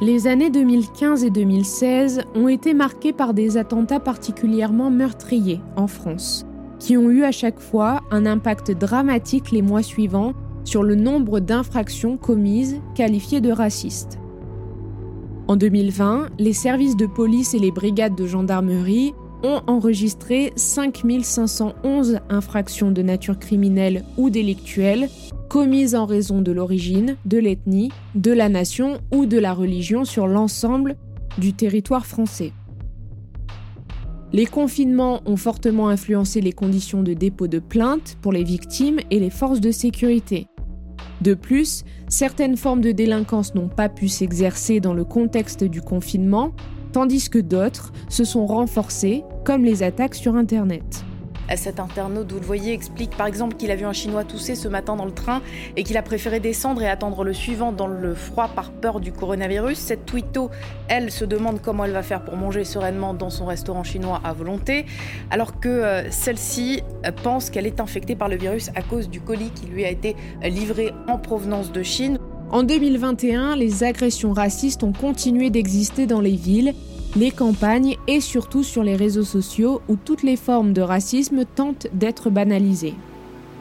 Les 0.00 0.26
années 0.26 0.50
2015 0.50 1.22
et 1.22 1.30
2016 1.30 2.22
ont 2.34 2.48
été 2.48 2.74
marquées 2.74 3.12
par 3.12 3.34
des 3.34 3.56
attentats 3.56 4.00
particulièrement 4.00 4.90
meurtriers 4.90 5.60
en 5.76 5.86
France, 5.86 6.44
qui 6.80 6.96
ont 6.96 7.08
eu 7.08 7.22
à 7.22 7.30
chaque 7.30 7.60
fois 7.60 8.00
un 8.10 8.26
impact 8.26 8.72
dramatique 8.72 9.52
les 9.52 9.62
mois 9.62 9.84
suivants 9.84 10.32
sur 10.64 10.82
le 10.82 10.94
nombre 10.94 11.40
d'infractions 11.40 12.16
commises 12.16 12.80
qualifiées 12.94 13.40
de 13.40 13.52
racistes. 13.52 14.18
En 15.48 15.56
2020, 15.56 16.28
les 16.38 16.52
services 16.52 16.96
de 16.96 17.06
police 17.06 17.54
et 17.54 17.58
les 17.58 17.72
brigades 17.72 18.14
de 18.14 18.26
gendarmerie 18.26 19.12
ont 19.42 19.60
enregistré 19.66 20.52
5511 20.56 22.20
infractions 22.28 22.90
de 22.90 23.02
nature 23.02 23.38
criminelle 23.38 24.04
ou 24.16 24.30
délictuelle 24.30 25.08
commises 25.48 25.94
en 25.94 26.06
raison 26.06 26.40
de 26.40 26.52
l'origine, 26.52 27.16
de 27.26 27.38
l'ethnie, 27.38 27.90
de 28.14 28.32
la 28.32 28.48
nation 28.48 29.00
ou 29.12 29.26
de 29.26 29.38
la 29.38 29.52
religion 29.52 30.04
sur 30.04 30.26
l'ensemble 30.26 30.96
du 31.36 31.52
territoire 31.52 32.06
français. 32.06 32.52
Les 34.32 34.46
confinements 34.46 35.20
ont 35.26 35.36
fortement 35.36 35.90
influencé 35.90 36.40
les 36.40 36.52
conditions 36.52 37.02
de 37.02 37.12
dépôt 37.12 37.48
de 37.48 37.58
plainte 37.58 38.16
pour 38.22 38.32
les 38.32 38.44
victimes 38.44 39.00
et 39.10 39.20
les 39.20 39.28
forces 39.28 39.60
de 39.60 39.70
sécurité. 39.70 40.46
De 41.22 41.34
plus, 41.34 41.84
certaines 42.08 42.56
formes 42.56 42.80
de 42.80 42.90
délinquance 42.90 43.54
n'ont 43.54 43.68
pas 43.68 43.88
pu 43.88 44.08
s'exercer 44.08 44.80
dans 44.80 44.92
le 44.92 45.04
contexte 45.04 45.62
du 45.62 45.80
confinement, 45.80 46.50
tandis 46.90 47.30
que 47.30 47.38
d'autres 47.38 47.92
se 48.08 48.24
sont 48.24 48.44
renforcées, 48.44 49.22
comme 49.44 49.64
les 49.64 49.84
attaques 49.84 50.16
sur 50.16 50.34
Internet. 50.34 51.04
Cet 51.56 51.80
internaute, 51.80 52.32
vous 52.32 52.40
le 52.40 52.46
voyez, 52.46 52.72
explique 52.72 53.16
par 53.16 53.26
exemple 53.26 53.56
qu'il 53.56 53.70
a 53.70 53.76
vu 53.76 53.84
un 53.84 53.92
Chinois 53.92 54.24
tousser 54.24 54.54
ce 54.54 54.68
matin 54.68 54.96
dans 54.96 55.04
le 55.04 55.12
train 55.12 55.42
et 55.76 55.84
qu'il 55.84 55.96
a 55.96 56.02
préféré 56.02 56.40
descendre 56.40 56.82
et 56.82 56.88
attendre 56.88 57.24
le 57.24 57.34
suivant 57.34 57.72
dans 57.72 57.86
le 57.86 58.14
froid 58.14 58.48
par 58.48 58.70
peur 58.70 59.00
du 59.00 59.12
coronavirus. 59.12 59.78
Cette 59.78 60.06
twitto, 60.06 60.50
elle, 60.88 61.10
se 61.10 61.24
demande 61.24 61.60
comment 61.60 61.84
elle 61.84 61.92
va 61.92 62.02
faire 62.02 62.24
pour 62.24 62.36
manger 62.36 62.64
sereinement 62.64 63.12
dans 63.12 63.30
son 63.30 63.44
restaurant 63.44 63.84
chinois 63.84 64.20
à 64.24 64.32
volonté, 64.32 64.86
alors 65.30 65.60
que 65.60 65.68
euh, 65.68 66.10
celle-ci 66.10 66.82
pense 67.22 67.50
qu'elle 67.50 67.66
est 67.66 67.80
infectée 67.80 68.16
par 68.16 68.28
le 68.28 68.36
virus 68.36 68.70
à 68.74 68.82
cause 68.82 69.10
du 69.10 69.20
colis 69.20 69.50
qui 69.50 69.66
lui 69.66 69.84
a 69.84 69.90
été 69.90 70.16
livré 70.42 70.92
en 71.08 71.18
provenance 71.18 71.72
de 71.72 71.82
Chine. 71.82 72.18
En 72.50 72.62
2021, 72.62 73.56
les 73.56 73.82
agressions 73.82 74.32
racistes 74.32 74.82
ont 74.82 74.92
continué 74.92 75.50
d'exister 75.50 76.06
dans 76.06 76.20
les 76.20 76.36
villes 76.36 76.74
les 77.16 77.30
campagnes 77.30 77.96
et 78.06 78.20
surtout 78.20 78.62
sur 78.62 78.82
les 78.82 78.96
réseaux 78.96 79.24
sociaux 79.24 79.82
où 79.88 79.96
toutes 79.96 80.22
les 80.22 80.36
formes 80.36 80.72
de 80.72 80.82
racisme 80.82 81.44
tentent 81.44 81.88
d'être 81.92 82.30
banalisées. 82.30 82.94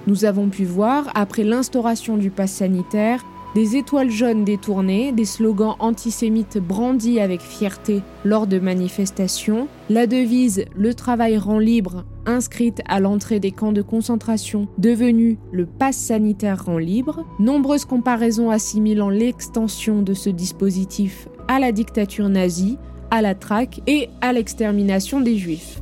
Nous 0.07 0.25
avons 0.25 0.49
pu 0.49 0.63
voir, 0.65 1.09
après 1.13 1.43
l'instauration 1.43 2.17
du 2.17 2.31
pass 2.31 2.51
sanitaire, 2.51 3.23
des 3.53 3.75
étoiles 3.75 4.09
jaunes 4.09 4.45
détournées, 4.45 5.11
des 5.11 5.25
slogans 5.25 5.75
antisémites 5.79 6.57
brandis 6.57 7.19
avec 7.19 7.41
fierté 7.41 8.01
lors 8.23 8.47
de 8.47 8.59
manifestations, 8.59 9.67
la 9.89 10.07
devise 10.07 10.63
Le 10.73 10.93
travail 10.93 11.37
rend 11.37 11.59
libre 11.59 12.05
inscrite 12.25 12.81
à 12.87 12.99
l'entrée 12.99 13.39
des 13.39 13.51
camps 13.51 13.71
de 13.71 13.81
concentration 13.81 14.67
devenue 14.77 15.37
le 15.51 15.65
pass 15.65 15.97
sanitaire 15.97 16.65
rend 16.65 16.77
libre, 16.77 17.25
nombreuses 17.39 17.85
comparaisons 17.85 18.51
assimilant 18.51 19.09
l'extension 19.09 20.01
de 20.01 20.13
ce 20.13 20.29
dispositif 20.29 21.27
à 21.47 21.59
la 21.59 21.71
dictature 21.71 22.29
nazie, 22.29 22.77
à 23.11 23.21
la 23.21 23.35
traque 23.35 23.81
et 23.87 24.09
à 24.21 24.33
l'extermination 24.33 25.21
des 25.21 25.37
juifs. 25.37 25.81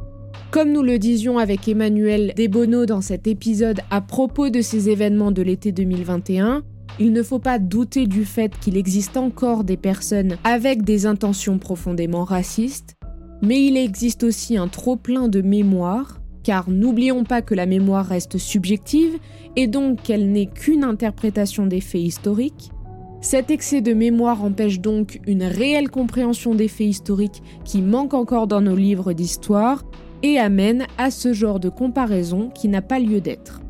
Comme 0.51 0.71
nous 0.71 0.81
le 0.81 0.97
disions 0.97 1.37
avec 1.37 1.67
Emmanuel 1.67 2.33
Desbonneau 2.35 2.87
dans 2.87 3.01
cet 3.01 3.27
épisode 3.27 3.81
à 3.91 4.01
propos 4.01 4.49
de 4.49 4.61
ces 4.61 4.89
événements 4.89 5.31
de 5.31 5.43
l'été 5.43 5.71
2021, 5.71 6.63
il 6.99 7.13
ne 7.13 7.21
faut 7.21 7.37
pas 7.37 7.59
douter 7.59 8.07
du 8.07 8.25
fait 8.25 8.51
qu'il 8.59 8.75
existe 8.75 9.15
encore 9.15 9.63
des 9.63 9.77
personnes 9.77 10.37
avec 10.43 10.81
des 10.83 11.05
intentions 11.05 11.59
profondément 11.59 12.23
racistes, 12.23 12.95
mais 13.43 13.63
il 13.63 13.77
existe 13.77 14.23
aussi 14.23 14.57
un 14.57 14.67
trop-plein 14.67 15.27
de 15.27 15.41
mémoire, 15.41 16.19
car 16.43 16.69
n'oublions 16.69 17.23
pas 17.23 17.43
que 17.43 17.53
la 17.53 17.67
mémoire 17.67 18.07
reste 18.07 18.39
subjective 18.39 19.19
et 19.55 19.67
donc 19.67 20.01
qu'elle 20.01 20.31
n'est 20.31 20.47
qu'une 20.47 20.83
interprétation 20.83 21.67
des 21.67 21.79
faits 21.79 22.01
historiques, 22.01 22.71
cet 23.21 23.51
excès 23.51 23.81
de 23.81 23.93
mémoire 23.93 24.43
empêche 24.43 24.79
donc 24.79 25.19
une 25.27 25.43
réelle 25.43 25.89
compréhension 25.89 26.55
des 26.55 26.69
faits 26.69 26.87
historiques 26.87 27.43
qui 27.65 27.81
manquent 27.81 28.13
encore 28.13 28.47
dans 28.47 28.61
nos 28.61 28.75
livres 28.75 29.11
d'histoire 29.11 29.83
et 30.23 30.37
amène 30.39 30.85
à 30.97 31.11
ce 31.11 31.33
genre 31.33 31.59
de 31.59 31.69
comparaison 31.69 32.49
qui 32.49 32.69
n'a 32.69 32.81
pas 32.81 32.99
lieu 32.99 33.19
d'être. 33.19 33.61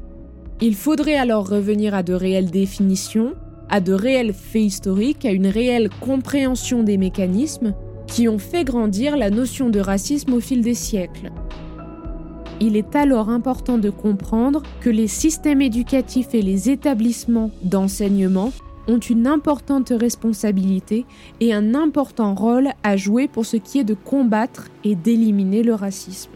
Il 0.61 0.75
faudrait 0.75 1.15
alors 1.15 1.49
revenir 1.49 1.95
à 1.95 2.03
de 2.03 2.13
réelles 2.13 2.51
définitions, 2.51 3.33
à 3.69 3.81
de 3.81 3.93
réels 3.93 4.33
faits 4.33 4.61
historiques, 4.61 5.25
à 5.25 5.31
une 5.31 5.47
réelle 5.47 5.89
compréhension 6.01 6.83
des 6.83 6.97
mécanismes 6.97 7.73
qui 8.07 8.27
ont 8.27 8.39
fait 8.39 8.63
grandir 8.63 9.17
la 9.17 9.29
notion 9.29 9.69
de 9.69 9.79
racisme 9.79 10.33
au 10.33 10.39
fil 10.39 10.61
des 10.61 10.73
siècles. 10.73 11.31
Il 12.61 12.75
est 12.75 12.95
alors 12.95 13.29
important 13.29 13.77
de 13.77 13.89
comprendre 13.89 14.63
que 14.81 14.89
les 14.89 15.07
systèmes 15.07 15.61
éducatifs 15.61 16.33
et 16.33 16.41
les 16.41 16.69
établissements 16.69 17.51
d'enseignement 17.63 18.51
ont 18.89 18.99
une 18.99 19.27
importante 19.27 19.93
responsabilité 19.95 21.05
et 21.39 21.53
un 21.53 21.75
important 21.75 22.33
rôle 22.33 22.69
à 22.83 22.97
jouer 22.97 23.27
pour 23.27 23.45
ce 23.45 23.57
qui 23.57 23.79
est 23.79 23.83
de 23.83 23.93
combattre 23.93 24.67
et 24.83 24.95
d'éliminer 24.95 25.63
le 25.63 25.75
racisme. 25.75 26.31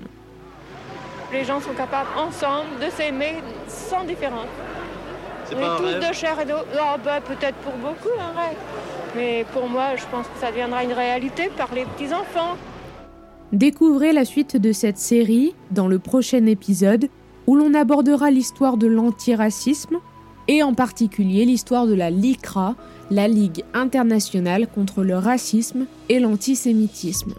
Les 1.32 1.44
gens 1.44 1.60
sont 1.60 1.74
capables 1.74 2.10
ensemble 2.16 2.70
de 2.80 2.92
s'aimer 2.92 3.36
sans 3.68 4.06
différence. 4.06 4.48
On 5.52 5.60
est 5.60 5.78
tous 5.78 5.84
rêve 5.84 6.10
de 6.10 6.14
chair 6.14 6.40
et 6.40 6.46
d'eau. 6.46 6.54
Oh, 6.76 6.98
bah, 7.04 7.22
peut-être 7.22 7.58
pour 7.58 7.74
beaucoup 7.74 8.14
un 8.20 8.40
rêve. 8.40 8.58
Mais 9.16 9.46
pour 9.52 9.68
moi, 9.68 9.96
je 9.96 10.04
pense 10.12 10.28
que 10.28 10.40
ça 10.40 10.50
deviendra 10.52 10.84
une 10.84 10.94
réalité 10.94 11.50
par 11.58 11.74
les 11.74 11.86
petits-enfants. 11.86 12.56
Découvrez 13.52 14.14
la 14.14 14.26
suite 14.26 14.58
de 14.58 14.72
cette 14.72 14.98
série 14.98 15.54
dans 15.72 15.88
le 15.88 16.00
prochain 16.00 16.46
épisode 16.46 17.10
où 17.46 17.56
l'on 17.56 17.74
abordera 17.74 18.32
l'histoire 18.32 18.78
de 18.78 18.88
l'antiracisme 18.88 19.98
et 20.48 20.64
en 20.64 20.74
particulier 20.74 21.46
l'histoire 21.46 21.88
de 21.88 21.94
la 21.94 22.10
LICRA, 22.10 22.76
la 23.12 23.28
Ligue 23.28 23.64
internationale 23.74 24.68
contre 24.68 25.04
le 25.04 25.18
racisme 25.18 25.86
et 26.10 26.20
l'antisémitisme. 26.20 27.34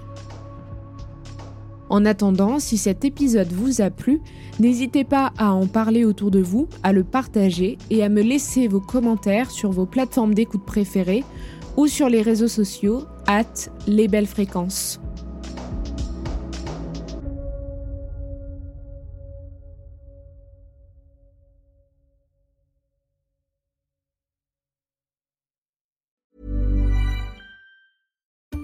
En 1.91 2.05
attendant, 2.07 2.59
si 2.59 2.77
cet 2.77 3.05
épisode 3.05 3.53
vous 3.53 3.81
a 3.81 3.91
plu, 3.91 4.21
n'hésitez 4.59 5.05
pas 5.05 5.33
à 5.39 5.53
en 5.53 5.67
parler 5.67 6.05
autour 6.05 6.31
de 6.31 6.41
vous, 6.41 6.67
à 6.83 6.93
le 6.93 7.05
partager 7.05 7.79
et 7.91 8.03
à 8.03 8.09
me 8.09 8.23
laisser 8.23 8.69
vos 8.69 8.81
commentaires 8.81 9.51
sur 9.51 9.71
vos 9.71 9.87
plateformes 9.87 10.35
d'écoute 10.35 10.65
préférées 10.65 11.25
ou 11.77 11.87
sur 11.87 12.09
les 12.09 12.23
réseaux 12.23 12.49
sociaux, 12.49 13.05
at 13.27 13.71
les 13.87 14.09
belles 14.09 14.27
fréquences. 14.27 15.01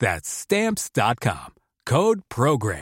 That's 0.00 0.26
stamps.com. 0.26 1.52
Code 1.84 2.20
Program. 2.30 2.80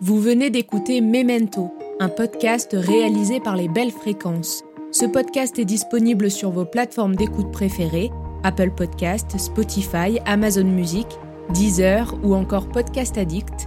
Vous 0.00 0.18
venez 0.18 0.48
d'écouter 0.48 1.02
Memento, 1.02 1.70
un 2.00 2.08
podcast 2.08 2.70
réalisé 2.72 3.40
par 3.40 3.56
les 3.56 3.68
belles 3.68 3.90
fréquences. 3.90 4.64
Ce 4.90 5.04
podcast 5.04 5.58
est 5.58 5.66
disponible 5.66 6.30
sur 6.30 6.50
vos 6.50 6.64
plateformes 6.64 7.14
d'écoute 7.14 7.52
préférées 7.52 8.10
Apple 8.42 8.70
Podcast, 8.70 9.36
Spotify, 9.36 10.18
Amazon 10.24 10.64
Music, 10.64 11.06
Deezer 11.50 12.14
ou 12.22 12.34
encore 12.34 12.70
Podcast 12.70 13.18
Addict. 13.18 13.66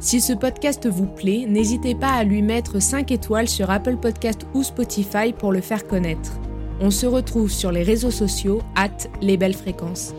Si 0.00 0.22
ce 0.22 0.32
podcast 0.32 0.88
vous 0.88 1.06
plaît, 1.06 1.44
n'hésitez 1.46 1.94
pas 1.94 2.12
à 2.12 2.24
lui 2.24 2.40
mettre 2.40 2.80
5 2.80 3.10
étoiles 3.10 3.48
sur 3.48 3.68
Apple 3.68 3.98
Podcast 3.98 4.46
ou 4.54 4.62
Spotify 4.62 5.34
pour 5.34 5.52
le 5.52 5.60
faire 5.60 5.86
connaître. 5.86 6.32
On 6.80 6.90
se 6.90 7.06
retrouve 7.06 7.50
sur 7.50 7.72
les 7.72 7.82
réseaux 7.82 8.10
sociaux, 8.10 8.62
at 8.76 9.08
les 9.20 9.36
belles 9.36 9.54
fréquences. 9.54 10.14